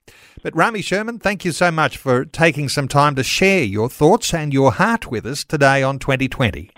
But 0.47 0.55
Rami 0.55 0.81
Sherman, 0.81 1.19
thank 1.19 1.43
you 1.43 1.51
so 1.51 1.71
much 1.71 1.97
for 1.97 2.23
taking 2.23 2.69
some 2.69 2.87
time 2.87 3.15
to 3.15 3.23
share 3.23 3.65
your 3.65 3.89
thoughts 3.89 4.33
and 4.33 4.53
your 4.53 4.71
heart 4.71 5.11
with 5.11 5.25
us 5.25 5.43
today 5.43 5.83
on 5.83 5.99
2020. 5.99 6.71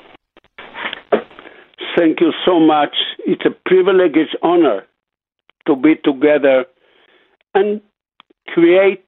Thank 1.95 2.19
you 2.19 2.33
so 2.43 2.59
much. 2.59 2.95
It's 3.27 3.45
a 3.45 3.51
privilege, 3.69 4.13
it's 4.15 4.33
honor 4.41 4.87
to 5.67 5.75
be 5.75 5.97
together 6.03 6.65
and 7.53 7.79
create 8.47 9.05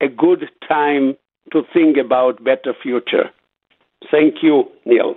a 0.00 0.06
good 0.06 0.48
time 0.68 1.16
to 1.52 1.62
think 1.72 1.96
about 1.96 2.44
better 2.44 2.72
future. 2.80 3.30
Thank 4.12 4.44
you, 4.44 4.66
Neil. 4.86 5.16